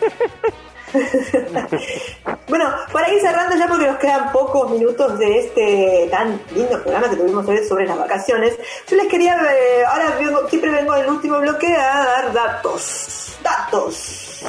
[2.50, 7.10] bueno, para ir cerrando ya porque nos quedan pocos minutos de este tan lindo programa
[7.10, 8.58] que tuvimos hoy sobre las vacaciones,
[8.90, 13.38] yo les quería, eh, ahora vengo- siempre vengo en el último bloque a dar datos.
[13.42, 14.42] Datos.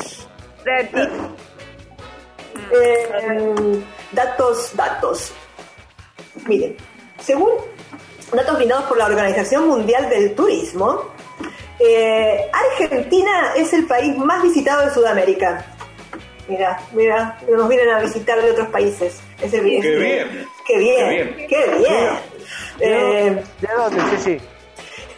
[2.73, 3.81] Eh,
[4.13, 5.33] datos, datos.
[6.47, 6.77] Miren,
[7.21, 7.51] según
[8.33, 11.11] datos brindados por la Organización Mundial del Turismo,
[11.79, 15.65] eh, Argentina es el país más visitado de Sudamérica.
[16.49, 19.21] Mira, mira, nos vienen a visitar de otros países.
[19.41, 20.47] Es el- es- Qué bien.
[20.67, 21.49] Qué bien, Qué bien.
[21.49, 22.09] qué bien.
[22.81, 24.41] Eh, ¿De dónde, Ceci?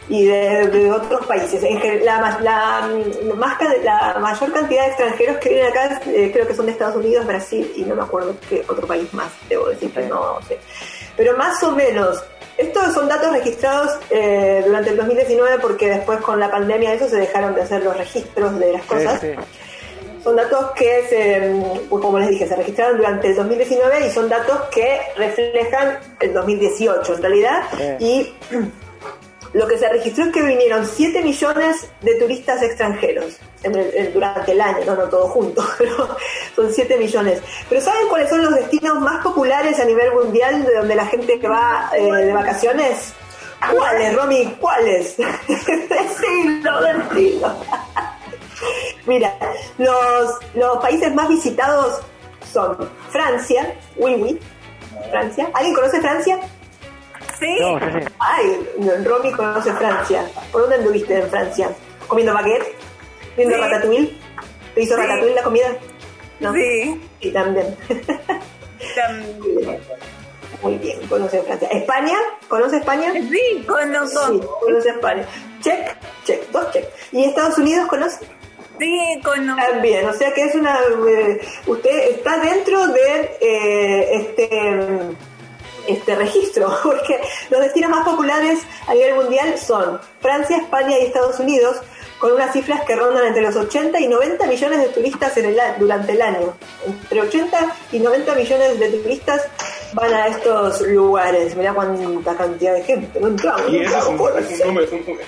[0.07, 1.63] Y de, de otros países.
[2.03, 6.55] La, la, mm, más la mayor cantidad de extranjeros que vienen acá eh, creo que
[6.55, 9.91] son de Estados Unidos, Brasil y no me acuerdo qué otro país más, debo decir
[9.91, 10.59] que no sé.
[11.17, 12.23] Pero más o menos,
[12.57, 17.17] estos son datos registrados eh, durante el 2019 porque después con la pandemia eso se
[17.17, 19.19] dejaron de hacer los registros de las cosas.
[19.21, 19.41] Sí, sí.
[20.23, 24.27] Son datos que, se, pues como les dije, se registraron durante el 2019 y son
[24.27, 27.63] datos que reflejan el 2018 en realidad.
[27.99, 28.33] Y
[29.55, 33.37] lo que se registró es que vinieron 7 millones de turistas extranjeros
[34.13, 36.09] durante el año, no, no todo junto, pero
[36.53, 37.41] son 7 millones.
[37.69, 41.37] Pero ¿saben cuáles son los destinos más populares a nivel mundial de donde la gente
[41.47, 43.13] va eh, de vacaciones?
[43.73, 44.57] ¿Cuáles, Romy?
[44.59, 45.15] ¿Cuáles?
[45.47, 47.55] decilo, decilo.
[49.05, 49.33] Mira,
[49.77, 52.01] los, los países más visitados
[52.51, 54.39] son Francia, oui, oui,
[55.09, 55.49] Francia.
[55.53, 56.39] ¿Alguien conoce Francia?
[57.39, 57.57] Sí.
[57.59, 58.13] No, sí, sí.
[58.19, 58.67] Ay,
[59.03, 60.25] Romy conoce Francia.
[60.51, 61.69] ¿Por dónde anduviste en Francia?
[62.07, 62.75] ¿Comiendo baguette?
[63.35, 63.61] ¿Viendo Sí.
[63.61, 64.17] ratatouille?
[64.73, 65.67] ¿Te hizo ratatouille la comida?
[66.39, 66.53] ¿No?
[66.53, 67.01] Sí.
[67.21, 67.75] Sí, también.
[68.95, 69.77] Tam-
[70.61, 71.67] Muy bien, conoce Francia.
[71.69, 72.15] ¿España?
[72.47, 73.11] ¿Conoce España?
[73.13, 74.27] Sí, conozco.
[74.27, 75.25] Sí, conoce España.
[75.61, 76.85] Check, check, dos check.
[77.11, 78.25] ¿Y Estados Unidos conoce?
[78.79, 79.61] Sí, conozco.
[79.71, 80.77] También, o sea que es una...
[81.09, 84.49] eh, usted está dentro de eh, este
[85.87, 87.19] este registro, porque
[87.49, 91.77] los destinos más populares a nivel mundial son Francia, España y Estados Unidos,
[92.19, 95.59] con unas cifras que rondan entre los 80 y 90 millones de turistas en el
[95.77, 96.53] durante el año.
[96.85, 99.41] Entre 80 y 90 millones de turistas
[99.93, 101.55] van a estos lugares.
[101.55, 103.19] Mirá cuánta cantidad de gente.
[103.19, 104.81] No entramos, Y no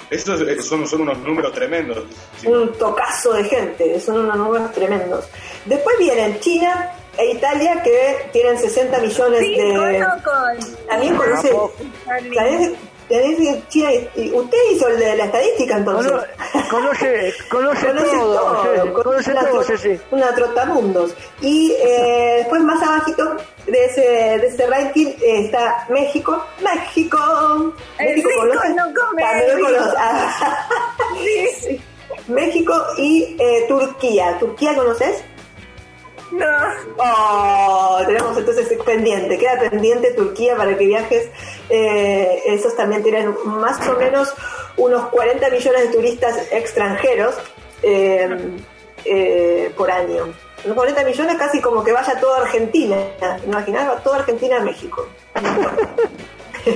[0.09, 2.03] eso es esos son, son unos números tremendos.
[2.39, 2.47] Sí.
[2.47, 5.25] un tocazo de gente, son unos números tremendos.
[5.65, 10.05] Después vienen China e Italia que tienen 60 millones Sí, de...
[10.87, 11.51] También conoce...
[12.35, 12.75] También,
[13.09, 16.11] tenés China y- usted hizo el de la estadística entonces.
[16.69, 20.01] Conoce, conoce, Conoce todo, conoce una todo, tro- Ceci.
[20.11, 21.15] Una trotamundos.
[21.41, 26.43] Y eh, después más abajito de ese, de ese ranking eh, está México.
[26.61, 27.17] México.
[27.97, 28.69] El México rico conoce.
[28.75, 29.95] no come También conoce.
[29.97, 30.67] Ah.
[32.27, 34.37] México y eh, Turquía.
[34.39, 35.23] ¿Turquía conoces?
[36.31, 36.45] No.
[36.97, 41.29] Oh, tenemos entonces pendiente, queda pendiente Turquía para que viajes.
[41.69, 44.33] Eh, esos también tienen más o menos
[44.77, 47.35] unos 40 millones de turistas extranjeros
[47.81, 48.27] eh,
[49.05, 50.33] eh, por año.
[50.65, 52.97] Unos 40 millones casi como que vaya toda Argentina.
[53.45, 55.07] Imaginar, va toda Argentina a México.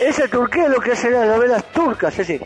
[0.00, 2.40] Esa Turquía es lo que hace las novelas turcas, Ceci.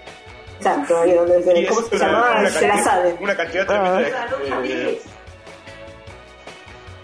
[0.58, 2.40] Exacto, ahí donde ¿cómo es se una- llamaba?
[2.40, 3.16] una Se la cantidad- sabe.
[3.20, 3.98] Una cantidad tremenda
[4.62, 5.00] de- eh,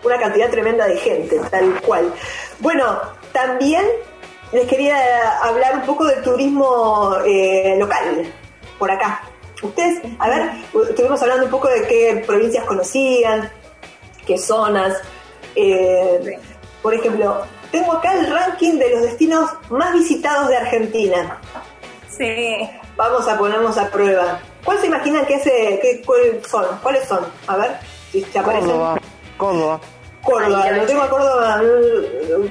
[0.04, 2.12] una cantidad tremenda de gente, tal cual.
[2.58, 3.00] Bueno,
[3.32, 3.84] también
[4.52, 8.32] les quería hablar un poco del turismo eh, local,
[8.78, 9.22] por acá.
[9.62, 10.50] Ustedes, a ver,
[10.90, 13.50] estuvimos hablando un poco de qué provincias conocían,
[14.26, 15.00] qué zonas.
[15.54, 16.38] eh,
[16.82, 21.38] por ejemplo, tengo acá el ranking de los destinos más visitados de Argentina.
[22.08, 22.68] Sí.
[22.96, 24.40] Vamos a ponernos a prueba.
[24.64, 26.66] ¿Cuál se imaginan que ese, qué, cuál son?
[26.82, 27.20] ¿Cuáles son?
[27.46, 27.78] A ver
[28.10, 28.70] si se aparecen.
[29.42, 29.80] Córdoba,
[30.22, 30.70] Córdoba.
[30.70, 31.62] Lo tengo a Córdoba,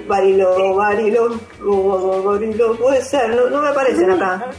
[0.07, 4.51] Barilo, Barilo, Barilo, Barilo, puede ser, no, no me aparecen acá.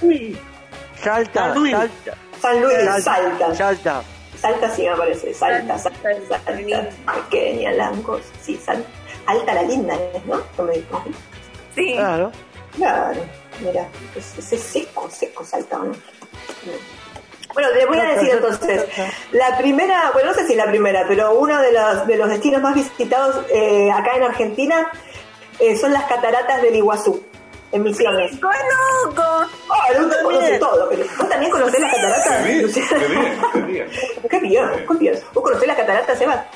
[1.03, 1.73] Salta, San Luis.
[1.73, 2.17] Salta.
[2.41, 3.03] San Luis, Salta.
[3.03, 3.55] Salta.
[3.55, 4.03] Salta.
[4.41, 6.89] Salta sí me aparece, Salta, Salta, Salta,
[7.29, 8.89] pequeña, Lancos, sí, Salta.
[9.27, 10.41] Alta la linda, es, ¿no?
[10.57, 11.05] ¿No me dijo?
[11.75, 11.93] Sí.
[11.93, 12.33] Claro.
[12.77, 13.21] Claro,
[13.61, 15.93] mira, es, es seco, seco Salta, ¿o ¿no?
[17.55, 18.87] Bueno, les voy a decir entonces,
[19.33, 22.63] la primera, bueno, no sé si la primera, pero uno de los, de los destinos
[22.63, 24.91] más visitados eh, acá en Argentina
[25.59, 27.23] eh, son las cataratas del Iguazú,
[27.73, 28.33] en Misiones.
[28.41, 29.23] Conozco.
[29.23, 32.43] Ah, no te conoce todo, pero ¿vos también conocés las cataratas?
[32.43, 33.41] Qué bien, qué bien,
[34.31, 34.87] qué bien.
[34.99, 35.23] Qué.
[35.35, 36.47] ¿Vos conocés las cataratas, Eva?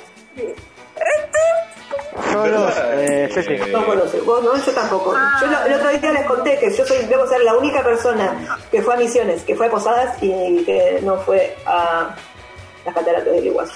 [2.33, 3.57] Solo, eh, Ceci.
[3.73, 5.15] No conoces, vos no, yo tampoco.
[5.41, 8.59] Yo lo- el otro día les conté que yo soy, debo ser la única persona
[8.71, 12.15] que fue a Misiones, que fue a Posadas y que no fue a
[12.85, 13.75] las cataratas del Iguazú.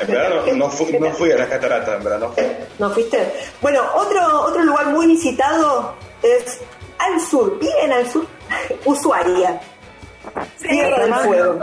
[0.00, 2.44] En verdad no, no fui, no fui a las cataratas, en verdad no fui.
[2.78, 3.32] ¿No fuiste?
[3.60, 6.60] Bueno, otro, otro lugar muy visitado es
[6.98, 8.26] al sur, bien al sur,
[8.84, 9.60] Ushuaia,
[10.60, 11.58] Tierra del Fuego.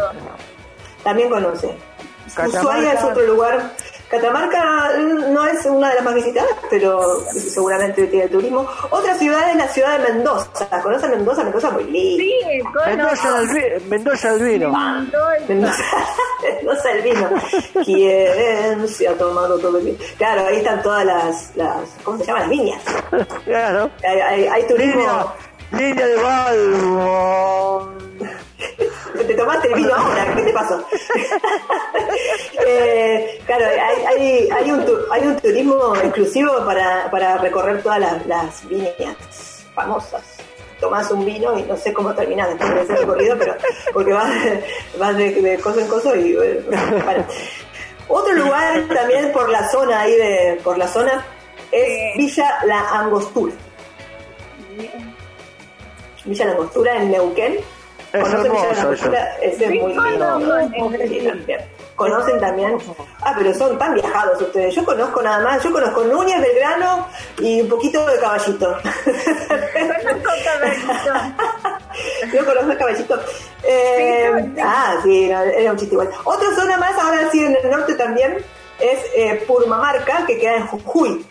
[1.04, 1.76] También conoce.
[2.36, 2.60] Catamarca.
[2.60, 3.72] Ushuaia es otro lugar.
[4.10, 8.66] Catamarca no es una de las más visitadas, pero seguramente tiene turismo.
[8.90, 10.82] Otra ciudad es la ciudad de Mendoza.
[10.82, 11.44] ¿Conocen Mendoza?
[11.44, 12.24] Mendoza muy linda.
[12.24, 14.70] Sí, Mendoza el, vi- Mendoza el vino.
[15.48, 15.84] Mendoza,
[16.42, 17.30] Mendoza el vino.
[17.84, 19.98] ¿Quién se ha tomado todo el vino?
[20.18, 22.42] Claro, ahí están todas las, las ¿cómo se llaman?
[22.44, 22.82] Las viñas.
[23.46, 23.90] Claro.
[24.08, 25.34] Hay, hay, hay turismo.
[25.72, 27.92] Línea, línea de Balbo.
[29.28, 30.86] Te tomaste el vino ahora, ¿qué te pasó?
[32.70, 38.68] Eh, claro, hay, hay, un, hay un turismo exclusivo para, para recorrer todas las, las
[38.68, 40.24] viñas famosas.
[40.80, 43.56] Tomás un vino y no sé cómo terminás después de ese recorrido, pero
[43.94, 44.30] porque vas,
[45.00, 46.62] vas de, de coso en coso y bueno.
[48.10, 51.26] Otro lugar también por la zona ahí de, por la zona
[51.72, 53.54] es Villa La Angostura.
[56.26, 57.58] Villa La Angostura en Neuquén.
[58.14, 58.82] Es ¿Conocen Villa La hermoso eso.
[58.82, 59.38] Angostura?
[59.42, 60.40] Ese es muy lindo.
[61.96, 62.78] Conocen también.
[63.22, 64.76] Ah, pero son tan viajados ustedes.
[64.76, 65.64] Yo conozco nada más.
[65.64, 67.08] Yo conozco Núñez, Belgrano
[67.40, 68.78] y un poquito de Caballito.
[72.34, 73.20] Yo conozco el Caballito.
[73.64, 76.10] Eh, ah, sí, no, era un chiste igual.
[76.24, 78.38] Otra zona más, ahora sí en el norte también,
[78.80, 81.26] es eh, Purmamarca, que queda en Jujuy.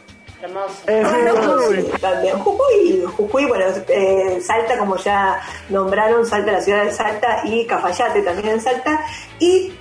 [0.47, 0.74] Hermoso.
[0.86, 2.01] Es Jujuy.
[2.01, 2.38] también.
[2.38, 8.22] Jujuy, Jujuy, bueno, eh, Salta, como ya nombraron, Salta, la ciudad de Salta, y Cafayate
[8.22, 9.01] también en Salta,
[9.38, 9.72] y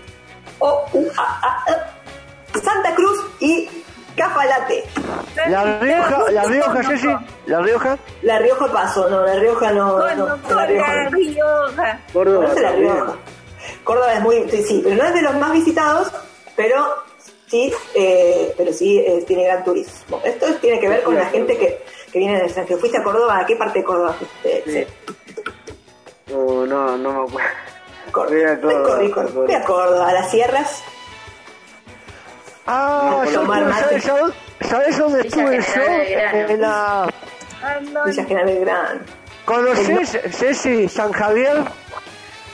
[0.60, 3.70] o, u, a, a, a, Santa Cruz y
[4.16, 4.86] Cafalate.
[5.50, 7.08] La Rioja, la Rioja, Ceci,
[7.48, 7.98] la Rioja.
[8.22, 10.00] La Rioja pasó, no, la Rioja no.
[10.16, 11.10] no, Conozco la Rioja la no.
[11.10, 12.00] Rioja.
[12.14, 12.94] Córdoba Conoce la también.
[12.94, 13.14] Rioja.
[13.84, 16.12] Córdoba es muy, sí, sí, pero no es de los más visitados,
[16.56, 17.04] pero
[17.48, 20.22] sí, eh, pero sí eh, tiene gran turismo.
[20.24, 22.80] Esto tiene que ver con la gente que, que viene del extranjero.
[22.80, 23.40] ¿Fuiste a Córdoba?
[23.40, 24.64] ¿A qué parte de Córdoba fuiste?
[24.68, 24.86] Sí.
[26.32, 27.50] No, no, no me acuerdo.
[28.12, 28.30] Córdoba.
[28.30, 29.46] Fui a Córdoba, Fui a Córdoba.
[29.46, 30.84] Fui a Córdoba, a las sierras.
[32.68, 34.04] Ah, No, yo tomar ¿sabes,
[34.62, 35.84] ¿sabes dónde Villa estuve yo?
[36.02, 36.52] General.
[36.52, 37.14] En la...
[38.06, 39.00] Villa General Belgrano.
[39.46, 41.64] ¿Conoces, Ceci, San Javier?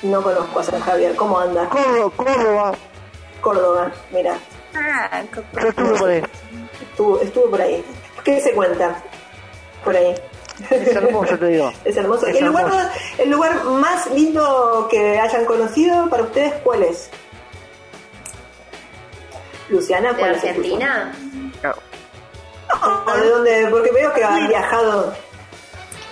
[0.01, 1.15] No conozco a San Javier.
[1.15, 1.69] ¿Cómo anda?
[1.69, 2.71] Córdoba, Córdoba.
[3.39, 4.37] Córdoba, mira.
[4.75, 5.21] Ah,
[5.61, 6.23] Yo estuve por ahí.
[6.81, 7.83] Estuvo, estuvo por ahí.
[8.23, 9.01] ¿Qué se cuenta?
[9.83, 10.15] Por ahí.
[10.69, 11.71] Es hermoso, te digo.
[11.85, 12.27] Es hermoso.
[12.27, 12.89] Es ¿El, lugar, hermoso.
[13.17, 17.09] ¿El lugar más lindo que hayan conocido para ustedes cuál es?
[19.69, 21.15] Luciana, ¿De ¿cuál es el Argentina?
[21.63, 21.73] No.
[23.05, 23.67] No, ¿De dónde?
[23.69, 25.13] Porque veo que han viajado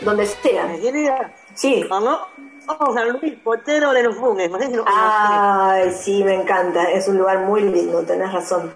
[0.02, 0.64] donde sea.
[0.64, 1.86] Argentina, Sí.
[1.90, 2.20] vamos,
[2.78, 6.90] vamos a Luis Potero de los Funes, no sé si lo Ay, sí, me encanta.
[6.92, 8.74] Es un lugar muy lindo, tenés razón.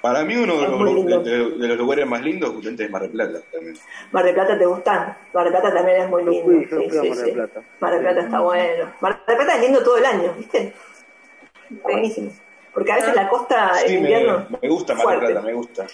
[0.00, 3.12] Para mí uno de los, de, de los lugares más lindos justamente es Mar del
[3.12, 3.76] Plata también.
[4.10, 5.16] Mar del Plata te gusta?
[5.32, 6.44] Mar del Plata también es muy lindo.
[6.44, 7.32] fui, yo sí, fui a sí, Mar del sí.
[7.32, 7.62] Plata.
[7.78, 8.92] Mar del Plata está bueno.
[9.00, 10.74] Mar del Plata es lindo todo el año, ¿viste?
[11.68, 12.32] Buenísimo.
[12.74, 14.46] Porque a veces la costa Sí, en me, invierno.
[14.60, 15.20] me gusta Mar del.
[15.20, 15.86] Plata, me gusta.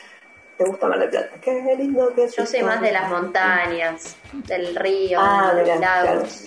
[0.59, 1.29] ¿Te gusta Mar del Plata?
[1.41, 2.37] Qué lindo que es.
[2.37, 2.67] Yo soy esto.
[2.67, 6.45] más de las montañas, del río, Ah, de los lagos.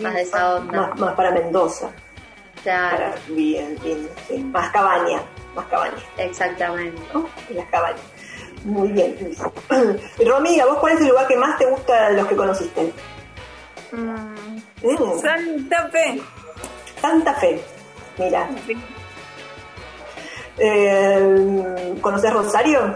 [0.00, 0.86] Más de esa onda.
[0.88, 1.90] Más, más para Mendoza.
[2.62, 4.08] Claro, Para- bien, bien.
[4.28, 4.38] sí.
[4.38, 5.20] Más cabaña.
[5.56, 5.94] Más cabaña.
[6.18, 7.02] exactamente.
[7.50, 8.00] las cabañas.
[8.64, 9.38] Muy bien, Luis.
[10.26, 12.92] Romy, ¿a vos cuál es el lugar que más te gusta de los que conociste?
[13.92, 16.22] Mm, Mm, Santa Fe.
[17.00, 17.60] Santa Fe.
[18.18, 18.48] Mira.
[20.60, 22.94] Eh, ¿Conoces Rosario?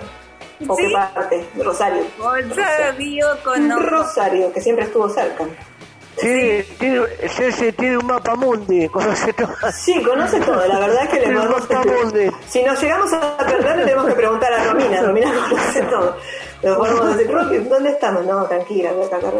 [0.68, 0.82] ¿O Sí.
[0.86, 1.44] qué parte?
[1.62, 2.02] Rosario.
[2.18, 3.86] Rosario conozco.
[3.90, 5.44] Rosario, que siempre estuvo cerca.
[6.16, 9.52] Sí, tiene, Ceci tiene un mapa mundi, conoce todo.
[9.72, 12.30] Sí, conoce todo, la verdad es que le Tiene mapa mundi.
[12.48, 15.02] Si nos llegamos a perder, le tenemos que preguntar a Romina.
[15.02, 16.16] Romina conoce todo.
[16.64, 18.24] Le podemos decir, Rocky, ¿dónde estamos?
[18.24, 19.30] No, tranquila, voy a acá,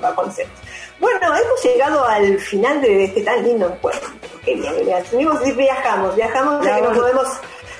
[0.00, 0.24] va, va.
[1.00, 4.08] Bueno, hemos llegado al final de este tan lindo encuentro.
[4.44, 4.74] Qué bien,
[5.56, 7.26] viajamos, viajamos, ya que no podemos,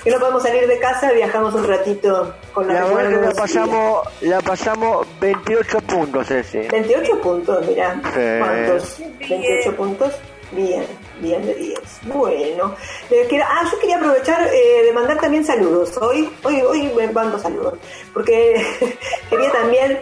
[0.03, 3.33] que no podemos salir de casa, viajamos un ratito con la, La verdad que la
[3.35, 6.59] pasamos, la pasamos 28 puntos, Ceci.
[6.67, 8.01] 28 puntos, mira.
[8.03, 8.21] Sí.
[8.41, 8.99] ¿Cuántos?
[8.99, 10.13] 28 puntos.
[10.51, 10.87] Bien,
[11.21, 11.81] bien de 10.
[12.03, 12.75] Bueno,
[13.45, 15.97] ah, yo quería aprovechar eh, de mandar también saludos.
[15.99, 17.75] Hoy, hoy, hoy me mando saludos.
[18.13, 18.65] Porque
[19.31, 20.01] quería también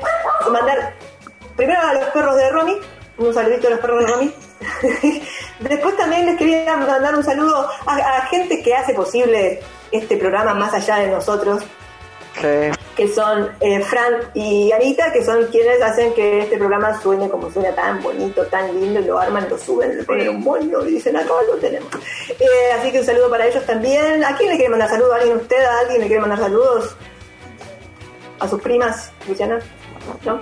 [0.50, 0.94] mandar
[1.56, 2.76] primero a los perros de Romy,
[3.18, 4.34] un saludito a los perros de Romy.
[5.60, 9.60] Después también les quería mandar un saludo a, a gente que hace posible
[9.92, 11.62] este programa más allá de nosotros
[12.40, 12.83] Sí.
[12.96, 17.50] Que son eh, Fran y Anita, que son quienes hacen que este programa suene como
[17.50, 20.92] suena tan bonito, tan lindo, y lo arman, lo suben, le ponen un moño y
[20.92, 21.88] dicen acá lo tenemos.
[22.28, 24.24] Eh, así que un saludo para ellos también.
[24.24, 25.12] ¿A quién le quiere mandar saludos?
[25.12, 25.64] ¿A alguien usted?
[25.64, 26.96] ¿A alguien le quiere mandar saludos?
[28.40, 29.58] ¿A sus primas, Luciana?
[30.24, 30.38] ¿No?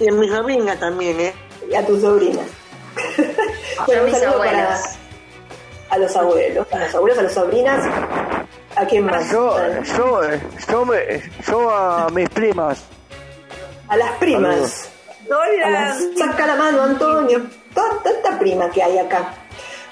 [0.00, 1.32] Y en mi sobrina también, ¿eh?
[1.70, 2.46] Y a tus sobrinas.
[3.88, 4.52] Yo a un mis saludo abuelos.
[4.62, 5.04] para-
[5.90, 7.84] a los abuelos, a los abuelos, a las sobrinas.
[8.76, 9.30] ¿A quién más?
[9.30, 9.56] Yo,
[9.96, 10.20] yo,
[10.68, 12.82] yo, me- yo a mis primas.
[13.88, 14.88] A las primas.
[15.64, 17.42] A las- saca la mano, Antonio.
[17.74, 19.34] Toda, tanta prima que hay acá.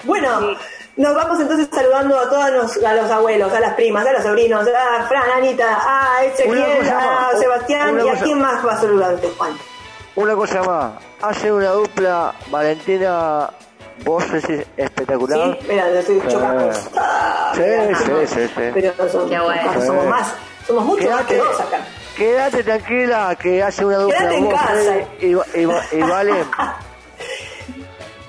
[0.03, 0.55] Bueno,
[0.97, 4.23] nos vamos entonces saludando a todos los, a los abuelos, a las primas, a los
[4.23, 8.77] sobrinos, a Fran, a Anita, a Ezequiel, a Sebastián y a quién más va a
[8.79, 9.53] saludarte, Juan.
[10.15, 13.49] Una cosa más, hace una dupla Valentina,
[14.03, 15.57] vos Ceci, espectacular.
[15.59, 16.27] Sí, mira, estoy Sí.
[16.29, 16.71] chocando.
[16.97, 18.61] Ah, Sí, mira, sí, sí, sí.
[18.73, 19.73] Pero somos, Qué bueno.
[19.85, 20.09] somos Sí.
[20.09, 20.33] más,
[20.67, 21.77] somos mucho más que Quédate- dos acá.
[22.15, 24.95] Quédate tranquila que hace una dupla Quédate en casa.
[25.95, 26.33] Y vale.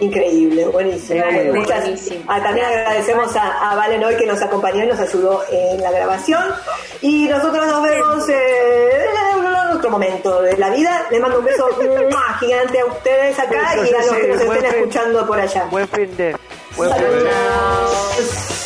[0.01, 1.25] Increíble, buenísimo.
[1.25, 2.25] Bueno, muchas- Buenísimo.
[2.29, 5.91] ah, también agradecemos a, a Valen hoy que nos acompañó y nos ayudó en la
[5.93, 6.43] grabación.
[7.01, 9.05] Y nosotros nos vemos eh,
[9.37, 11.07] en otro momento de la vida.
[11.11, 11.69] Les mando un beso
[12.41, 14.65] gigante a ustedes acá y a los sí, que nos estén fin.
[14.67, 15.65] escuchando por allá.
[15.71, 16.37] Buen fin de.
[16.77, 18.64] Buen fin de.